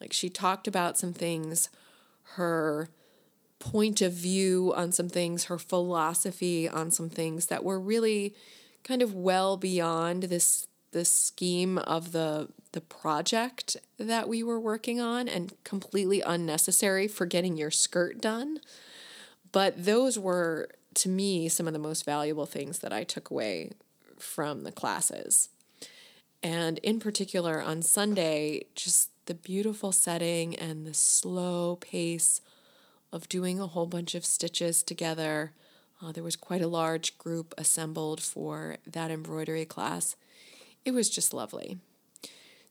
Like 0.00 0.12
she 0.12 0.28
talked 0.28 0.68
about 0.68 0.98
some 0.98 1.12
things, 1.12 1.68
her 2.34 2.88
point 3.58 4.00
of 4.00 4.12
view 4.12 4.72
on 4.76 4.92
some 4.92 5.08
things, 5.08 5.44
her 5.44 5.58
philosophy 5.58 6.68
on 6.68 6.90
some 6.90 7.10
things 7.10 7.46
that 7.46 7.64
were 7.64 7.80
really 7.80 8.34
kind 8.84 9.02
of 9.02 9.14
well 9.14 9.56
beyond 9.56 10.24
this 10.24 10.66
the 10.92 11.04
scheme 11.04 11.78
of 11.78 12.12
the 12.12 12.48
the 12.72 12.80
project 12.80 13.76
that 13.98 14.28
we 14.28 14.42
were 14.42 14.60
working 14.60 15.00
on 15.00 15.28
and 15.28 15.52
completely 15.64 16.20
unnecessary 16.20 17.08
for 17.08 17.26
getting 17.26 17.56
your 17.56 17.70
skirt 17.70 18.20
done. 18.20 18.60
But 19.52 19.84
those 19.84 20.18
were 20.18 20.68
to 20.94 21.08
me 21.08 21.48
some 21.48 21.66
of 21.66 21.72
the 21.72 21.78
most 21.78 22.04
valuable 22.04 22.46
things 22.46 22.78
that 22.80 22.92
I 22.92 23.04
took 23.04 23.30
away 23.30 23.72
from 24.18 24.62
the 24.62 24.72
classes. 24.72 25.48
And 26.42 26.78
in 26.78 27.00
particular 27.00 27.60
on 27.60 27.82
Sunday, 27.82 28.66
just 28.74 29.10
the 29.26 29.34
beautiful 29.34 29.92
setting 29.92 30.54
and 30.56 30.86
the 30.86 30.94
slow 30.94 31.76
pace 31.76 32.40
of 33.12 33.28
doing 33.28 33.60
a 33.60 33.66
whole 33.66 33.86
bunch 33.86 34.14
of 34.14 34.24
stitches 34.24 34.82
together. 34.82 35.52
Uh, 36.02 36.12
there 36.12 36.24
was 36.24 36.36
quite 36.36 36.62
a 36.62 36.68
large 36.68 37.18
group 37.18 37.54
assembled 37.58 38.20
for 38.20 38.76
that 38.86 39.10
embroidery 39.10 39.64
class. 39.64 40.16
It 40.84 40.92
was 40.92 41.10
just 41.10 41.34
lovely. 41.34 41.78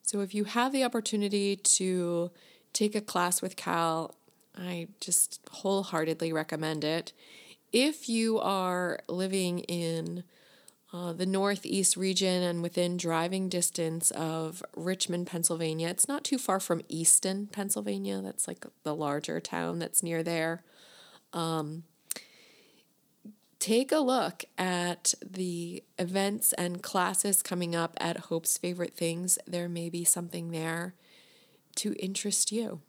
So, 0.01 0.21
if 0.21 0.33
you 0.33 0.45
have 0.45 0.71
the 0.71 0.83
opportunity 0.83 1.55
to 1.55 2.31
take 2.73 2.95
a 2.95 3.01
class 3.01 3.41
with 3.41 3.55
Cal, 3.55 4.15
I 4.57 4.87
just 4.99 5.39
wholeheartedly 5.51 6.33
recommend 6.33 6.83
it. 6.83 7.13
If 7.71 8.09
you 8.09 8.39
are 8.39 8.99
living 9.07 9.59
in 9.59 10.23
uh, 10.91 11.13
the 11.13 11.25
Northeast 11.25 11.95
region 11.95 12.41
and 12.41 12.63
within 12.63 12.97
driving 12.97 13.47
distance 13.47 14.09
of 14.11 14.63
Richmond, 14.75 15.27
Pennsylvania. 15.27 15.87
It's 15.87 16.07
not 16.07 16.23
too 16.23 16.39
far 16.39 16.59
from 16.59 16.81
Easton, 16.87 17.47
Pennsylvania. 17.47 18.21
That's 18.21 18.47
like 18.47 18.65
the 18.83 18.95
larger 18.95 19.39
town 19.39 19.77
that's 19.77 20.01
near 20.01 20.23
there. 20.23 20.63
Um, 21.31 21.83
take 23.59 23.91
a 23.91 23.99
look 23.99 24.45
at 24.57 25.13
the 25.25 25.83
events 25.97 26.53
and 26.53 26.81
classes 26.81 27.43
coming 27.43 27.75
up 27.75 27.95
at 27.99 28.17
Hope's 28.17 28.57
Favorite 28.57 28.95
Things. 28.95 29.37
There 29.45 29.69
may 29.69 29.89
be 29.89 30.03
something 30.03 30.51
there 30.51 30.95
to 31.75 31.93
interest 31.99 32.51
you. 32.51 32.81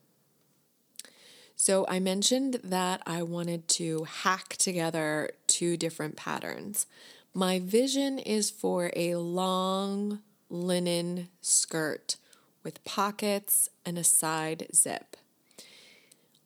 So, 1.57 1.85
I 1.89 2.01
mentioned 2.01 2.61
that 2.65 3.03
I 3.07 3.23
wanted 3.23 3.69
to 3.69 4.05
hack 4.05 4.57
together 4.57 5.31
two 5.47 5.77
different 5.77 6.17
patterns. 6.17 6.87
My 7.35 7.59
vision 7.59 8.19
is 8.19 8.49
for 8.49 8.91
a 8.97 9.17
long 9.17 10.21
linen 10.49 11.29
skirt 11.43 12.17
with 12.65 12.83
pockets 12.85 13.69
and 13.85 13.99
a 13.99 14.05
side 14.05 14.69
zip. 14.75 15.17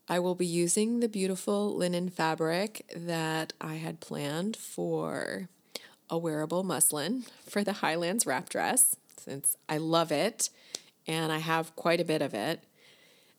I 0.09 0.18
will 0.18 0.34
be 0.34 0.46
using 0.46 1.00
the 1.00 1.09
beautiful 1.09 1.74
linen 1.74 2.09
fabric 2.11 2.90
that 2.94 3.52
I 3.61 3.74
had 3.76 4.00
planned 4.00 4.57
for 4.57 5.48
a 6.11 6.18
wearable 6.18 6.62
muslin 6.62 7.24
for 7.48 7.64
the 7.64 7.74
Highlands 7.74 8.26
wrap 8.26 8.48
dress, 8.48 8.96
since 9.16 9.57
I 9.68 9.78
love 9.78 10.12
it 10.12 10.50
and 11.07 11.32
I 11.32 11.38
have 11.38 11.76
quite 11.76 12.00
a 12.00 12.05
bit 12.05 12.22
of 12.22 12.34
it. 12.34 12.64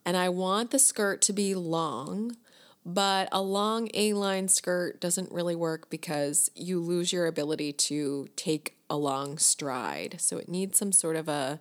And 0.06 0.16
I 0.16 0.30
want 0.30 0.72
the 0.72 0.80
skirt 0.80 1.22
to 1.24 1.34
be 1.34 1.56
long 1.56 2.38
but 2.86 3.28
a 3.32 3.42
long 3.42 3.90
A 3.96 4.14
line 4.14 4.48
skirt 4.48 5.02
doesn't 5.02 5.32
really 5.32 5.56
work 5.56 5.90
because 5.90 6.52
you 6.56 6.80
lose 6.80 7.12
your 7.12 7.26
ability 7.26 7.74
to 7.74 8.28
take 8.36 8.78
a 8.90 8.96
long 8.96 9.40
stride. 9.40 10.18
So 10.20 10.38
it 10.38 10.48
needs 10.48 10.78
some 10.78 10.92
sort 10.92 11.16
of 11.16 11.28
a 11.28 11.60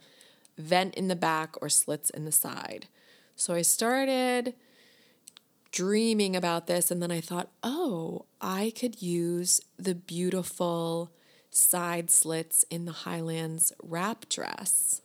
vent 0.58 0.94
in 0.94 1.08
the 1.08 1.16
back 1.16 1.56
or 1.62 1.70
slits 1.70 2.10
in 2.10 2.26
the 2.26 2.32
side. 2.32 2.88
So 3.36 3.54
I 3.54 3.62
started 3.62 4.54
dreaming 5.74 6.36
about 6.36 6.68
this 6.68 6.92
and 6.92 7.02
then 7.02 7.10
I 7.10 7.20
thought, 7.20 7.50
oh, 7.64 8.26
I 8.40 8.72
could 8.78 9.02
use 9.02 9.60
the 9.76 9.96
beautiful 9.96 11.10
side 11.50 12.12
slits 12.12 12.64
in 12.70 12.84
the 12.84 12.92
Highlands 12.92 13.72
wrap 13.82 14.28
dress. 14.28 15.02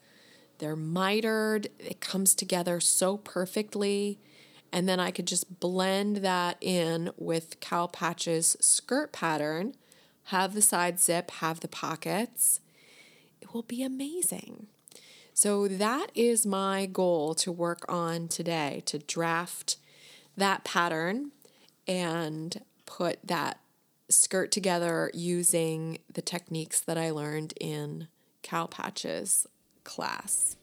They're 0.59 0.75
mitered, 0.75 1.69
it 1.79 2.01
comes 2.01 2.35
together 2.35 2.79
so 2.79 3.17
perfectly. 3.17 4.19
And 4.71 4.87
then 4.87 4.99
I 4.99 5.09
could 5.09 5.25
just 5.25 5.59
blend 5.59 6.17
that 6.17 6.57
in 6.61 7.09
with 7.17 7.59
Cal 7.59 7.87
Patch's 7.87 8.55
skirt 8.59 9.11
pattern, 9.11 9.73
have 10.25 10.53
the 10.53 10.61
side 10.61 10.99
zip, 10.99 11.31
have 11.31 11.61
the 11.61 11.67
pockets. 11.67 12.59
It 13.41 13.55
will 13.55 13.63
be 13.63 13.81
amazing. 13.81 14.67
So 15.33 15.67
that 15.67 16.11
is 16.13 16.45
my 16.45 16.85
goal 16.85 17.33
to 17.35 17.51
work 17.51 17.85
on 17.89 18.27
today 18.27 18.83
to 18.85 18.99
draft 18.99 19.77
that 20.39 20.63
pattern 20.63 21.31
and 21.87 22.61
put 22.85 23.19
that 23.23 23.59
skirt 24.09 24.51
together 24.51 25.11
using 25.13 25.99
the 26.11 26.21
techniques 26.21 26.81
that 26.81 26.97
I 26.97 27.11
learned 27.11 27.53
in 27.59 28.07
Cal 28.41 28.67
Patch's 28.67 29.45
class. 29.83 30.55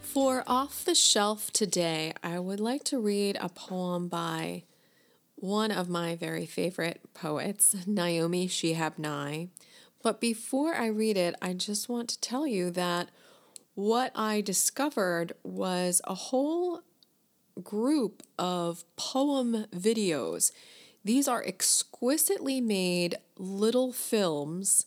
For 0.00 0.42
off 0.46 0.84
the 0.84 0.94
shelf 0.96 1.52
today, 1.52 2.12
I 2.22 2.40
would 2.40 2.58
like 2.58 2.82
to 2.84 2.98
read 2.98 3.38
a 3.40 3.48
poem 3.48 4.08
by 4.08 4.64
one 5.36 5.70
of 5.70 5.88
my 5.88 6.16
very 6.16 6.46
favorite 6.46 7.00
poets, 7.14 7.76
Naomi 7.86 8.48
Shihab 8.48 8.98
Nye. 8.98 9.48
But 10.02 10.20
before 10.20 10.74
I 10.74 10.86
read 10.86 11.16
it, 11.16 11.34
I 11.40 11.52
just 11.52 11.88
want 11.88 12.08
to 12.08 12.20
tell 12.20 12.46
you 12.46 12.70
that 12.72 13.10
what 13.80 14.12
I 14.14 14.42
discovered 14.42 15.32
was 15.42 16.02
a 16.04 16.12
whole 16.12 16.82
group 17.64 18.22
of 18.38 18.84
poem 18.96 19.64
videos. 19.74 20.52
These 21.02 21.26
are 21.26 21.42
exquisitely 21.42 22.60
made 22.60 23.16
little 23.38 23.90
films 23.90 24.84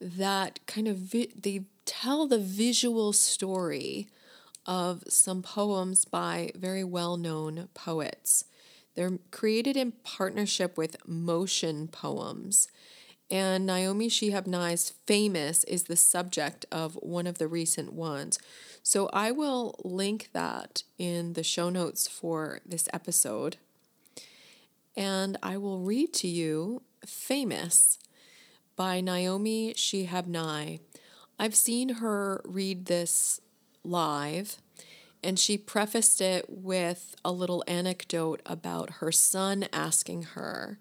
that 0.00 0.64
kind 0.66 0.86
of 0.86 0.98
vi- 0.98 1.32
they 1.34 1.64
tell 1.84 2.28
the 2.28 2.38
visual 2.38 3.12
story 3.12 4.06
of 4.66 5.02
some 5.08 5.42
poems 5.42 6.04
by 6.04 6.52
very 6.54 6.84
well 6.84 7.16
known 7.16 7.70
poets. 7.74 8.44
They're 8.94 9.18
created 9.32 9.76
in 9.76 9.94
partnership 10.04 10.78
with 10.78 11.08
Motion 11.08 11.88
Poems. 11.88 12.68
And 13.32 13.64
Naomi 13.64 14.10
Shihab 14.10 14.46
Nye's 14.46 14.90
Famous 15.06 15.64
is 15.64 15.84
the 15.84 15.96
subject 15.96 16.66
of 16.70 16.96
one 16.96 17.26
of 17.26 17.38
the 17.38 17.48
recent 17.48 17.94
ones. 17.94 18.38
So 18.82 19.08
I 19.10 19.30
will 19.30 19.74
link 19.82 20.28
that 20.34 20.82
in 20.98 21.32
the 21.32 21.42
show 21.42 21.70
notes 21.70 22.06
for 22.06 22.60
this 22.66 22.90
episode. 22.92 23.56
And 24.94 25.38
I 25.42 25.56
will 25.56 25.80
read 25.80 26.12
to 26.12 26.28
you 26.28 26.82
Famous 27.06 27.98
by 28.76 29.00
Naomi 29.00 29.72
Shihab 29.72 30.26
Nye. 30.26 30.80
I've 31.38 31.56
seen 31.56 31.94
her 31.94 32.42
read 32.44 32.84
this 32.84 33.40
live, 33.82 34.58
and 35.24 35.38
she 35.38 35.56
prefaced 35.56 36.20
it 36.20 36.44
with 36.50 37.16
a 37.24 37.32
little 37.32 37.64
anecdote 37.66 38.42
about 38.44 38.90
her 39.00 39.10
son 39.10 39.64
asking 39.72 40.22
her 40.34 40.78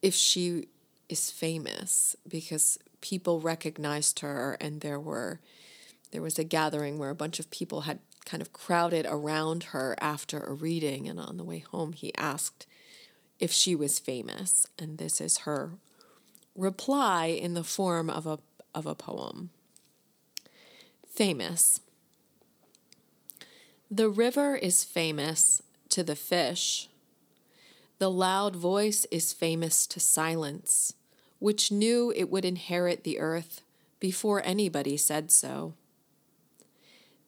if 0.00 0.14
she 0.14 0.68
is 1.08 1.30
famous 1.30 2.16
because 2.26 2.78
people 3.00 3.40
recognized 3.40 4.20
her 4.20 4.56
and 4.60 4.80
there 4.80 5.00
were 5.00 5.40
there 6.12 6.22
was 6.22 6.38
a 6.38 6.44
gathering 6.44 6.98
where 6.98 7.10
a 7.10 7.14
bunch 7.14 7.38
of 7.38 7.50
people 7.50 7.82
had 7.82 7.98
kind 8.24 8.40
of 8.42 8.52
crowded 8.52 9.06
around 9.08 9.64
her 9.64 9.96
after 10.00 10.40
a 10.40 10.52
reading. 10.52 11.08
And 11.08 11.18
on 11.18 11.36
the 11.36 11.44
way 11.44 11.60
home 11.60 11.92
he 11.92 12.14
asked 12.16 12.66
if 13.38 13.52
she 13.52 13.74
was 13.74 13.98
famous. 13.98 14.66
And 14.78 14.98
this 14.98 15.20
is 15.20 15.38
her 15.38 15.72
reply 16.54 17.26
in 17.26 17.54
the 17.54 17.64
form 17.64 18.10
of 18.10 18.26
a 18.26 18.38
of 18.74 18.84
a 18.84 18.94
poem. 18.94 19.50
Famous. 21.08 21.80
The 23.90 24.10
river 24.10 24.56
is 24.56 24.84
famous 24.84 25.62
to 25.90 26.02
the 26.02 26.16
fish. 26.16 26.88
The 27.98 28.10
loud 28.10 28.54
voice 28.56 29.06
is 29.10 29.32
famous 29.32 29.86
to 29.86 30.00
silence, 30.00 30.92
which 31.38 31.70
knew 31.70 32.12
it 32.16 32.30
would 32.30 32.44
inherit 32.44 33.04
the 33.04 33.18
earth 33.18 33.62
before 34.00 34.42
anybody 34.44 34.96
said 34.96 35.30
so. 35.30 35.74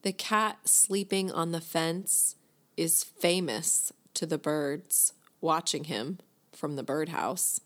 The 0.03 0.13
cat 0.13 0.69
sleeping 0.69 1.31
on 1.31 1.53
the 1.53 1.61
fence 1.61 2.37
is 2.77 3.03
famous 3.05 3.93
to 4.15 4.27
the 4.27 4.39
birds 4.39 5.13
watching 5.41 5.85
him 5.85 6.19
from 6.53 6.77
the 6.77 6.83
birdhouse. 6.83 7.61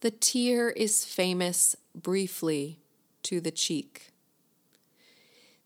The 0.00 0.10
tear 0.10 0.70
is 0.70 1.04
famous 1.04 1.76
briefly 1.94 2.78
to 3.24 3.40
the 3.40 3.50
cheek. 3.50 4.12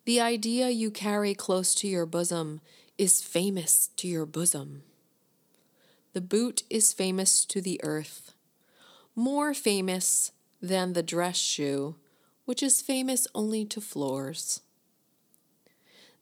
The 0.04 0.20
idea 0.20 0.70
you 0.70 0.90
carry 0.90 1.34
close 1.34 1.74
to 1.76 1.88
your 1.88 2.06
bosom 2.06 2.60
is 2.98 3.22
famous 3.22 3.90
to 3.96 4.08
your 4.08 4.26
bosom. 4.26 4.82
The 6.12 6.20
boot 6.20 6.62
is 6.68 6.92
famous 6.92 7.44
to 7.46 7.60
the 7.60 7.80
earth 7.82 8.32
more 9.14 9.52
famous 9.52 10.32
than 10.60 10.92
the 10.92 11.02
dress 11.02 11.36
shoe, 11.36 11.96
which 12.44 12.62
is 12.62 12.80
famous 12.80 13.26
only 13.34 13.64
to 13.64 13.80
floors. 13.80 14.60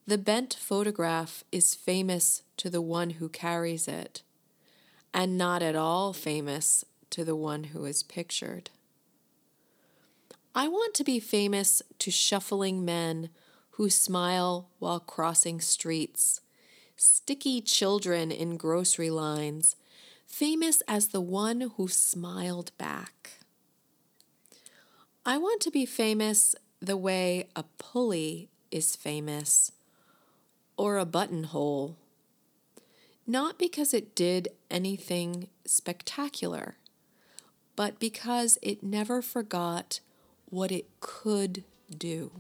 The 0.06 0.18
bent 0.18 0.54
photograph 0.58 1.44
is 1.52 1.74
famous 1.74 2.42
to 2.56 2.68
the 2.68 2.80
one 2.80 3.10
who 3.10 3.28
carries 3.28 3.86
it, 3.86 4.22
and 5.14 5.38
not 5.38 5.62
at 5.62 5.76
all 5.76 6.12
famous 6.12 6.84
to 7.10 7.24
the 7.24 7.36
one 7.36 7.64
who 7.64 7.84
is 7.84 8.02
pictured. 8.02 8.70
I 10.54 10.66
want 10.66 10.94
to 10.94 11.04
be 11.04 11.20
famous 11.20 11.80
to 12.00 12.10
shuffling 12.10 12.84
men 12.84 13.30
who 13.72 13.88
smile 13.88 14.68
while 14.78 15.00
crossing 15.00 15.60
streets, 15.60 16.40
sticky 16.96 17.60
children 17.60 18.32
in 18.32 18.56
grocery 18.56 19.10
lines, 19.10 19.76
famous 20.30 20.80
as 20.86 21.08
the 21.08 21.20
one 21.20 21.72
who 21.76 21.88
smiled 21.88 22.70
back. 22.78 23.30
I 25.26 25.36
want 25.36 25.60
to 25.62 25.70
be 25.70 25.84
famous 25.84 26.54
the 26.80 26.96
way 26.96 27.48
a 27.54 27.64
pulley 27.76 28.48
is 28.70 28.96
famous 28.96 29.72
or 30.78 30.96
a 30.96 31.04
buttonhole, 31.04 31.96
not 33.26 33.58
because 33.58 33.92
it 33.92 34.14
did 34.14 34.48
anything 34.70 35.48
spectacular, 35.66 36.76
but 37.76 37.98
because 37.98 38.56
it 38.62 38.82
never 38.82 39.20
forgot 39.20 40.00
what 40.48 40.72
it 40.72 40.86
could 41.00 41.64
do. 41.94 42.30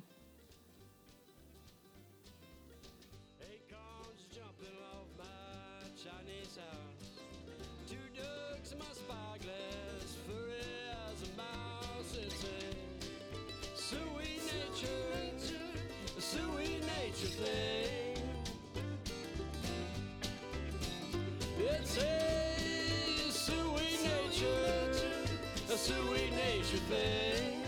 your 26.72 26.80
thing. 26.82 27.62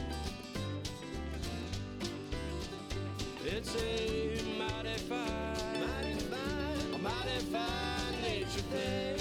It's 3.44 3.74
a 3.74 4.42
mighty 4.58 4.96
fine, 5.08 5.80
mighty 5.80 6.18
fine, 6.30 6.94
a 6.94 6.98
mighty 6.98 7.38
fine 7.50 8.22
nature 8.22 8.60
thing. 8.70 9.18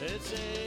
It's 0.00 0.32
a 0.32 0.57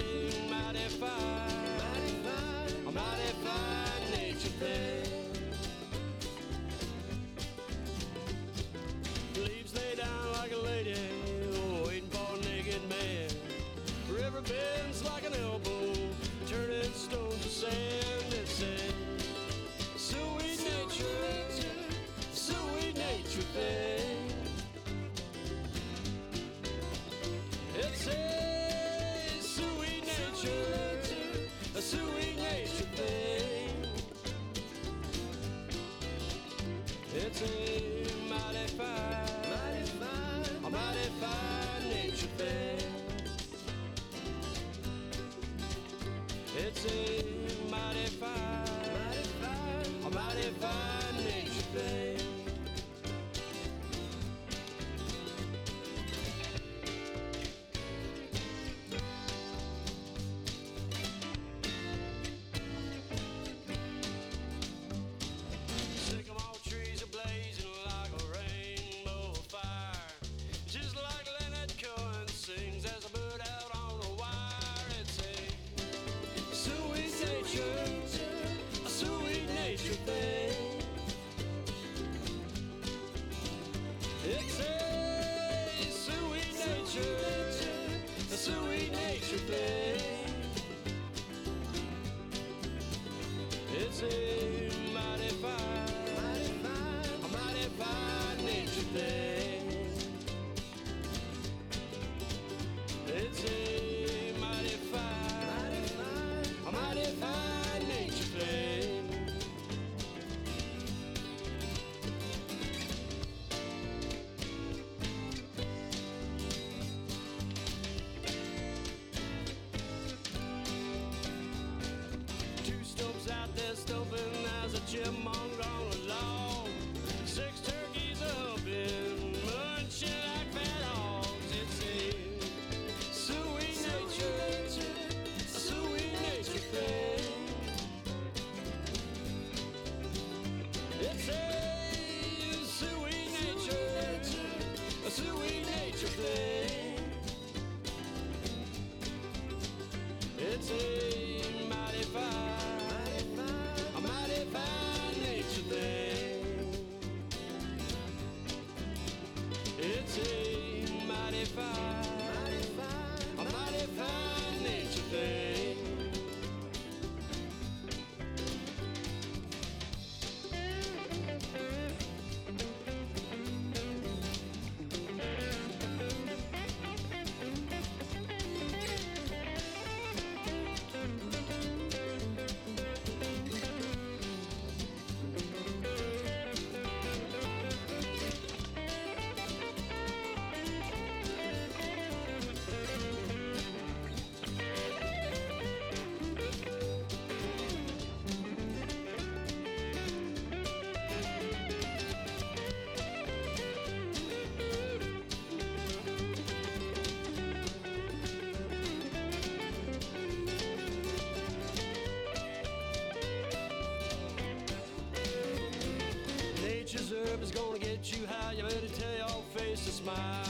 you 218.04 218.26
how 218.26 218.50
you 218.52 218.64
better 218.64 218.88
tell 218.88 219.16
your 219.16 219.44
face 219.54 219.86
to 219.86 219.92
smile. 219.92 220.41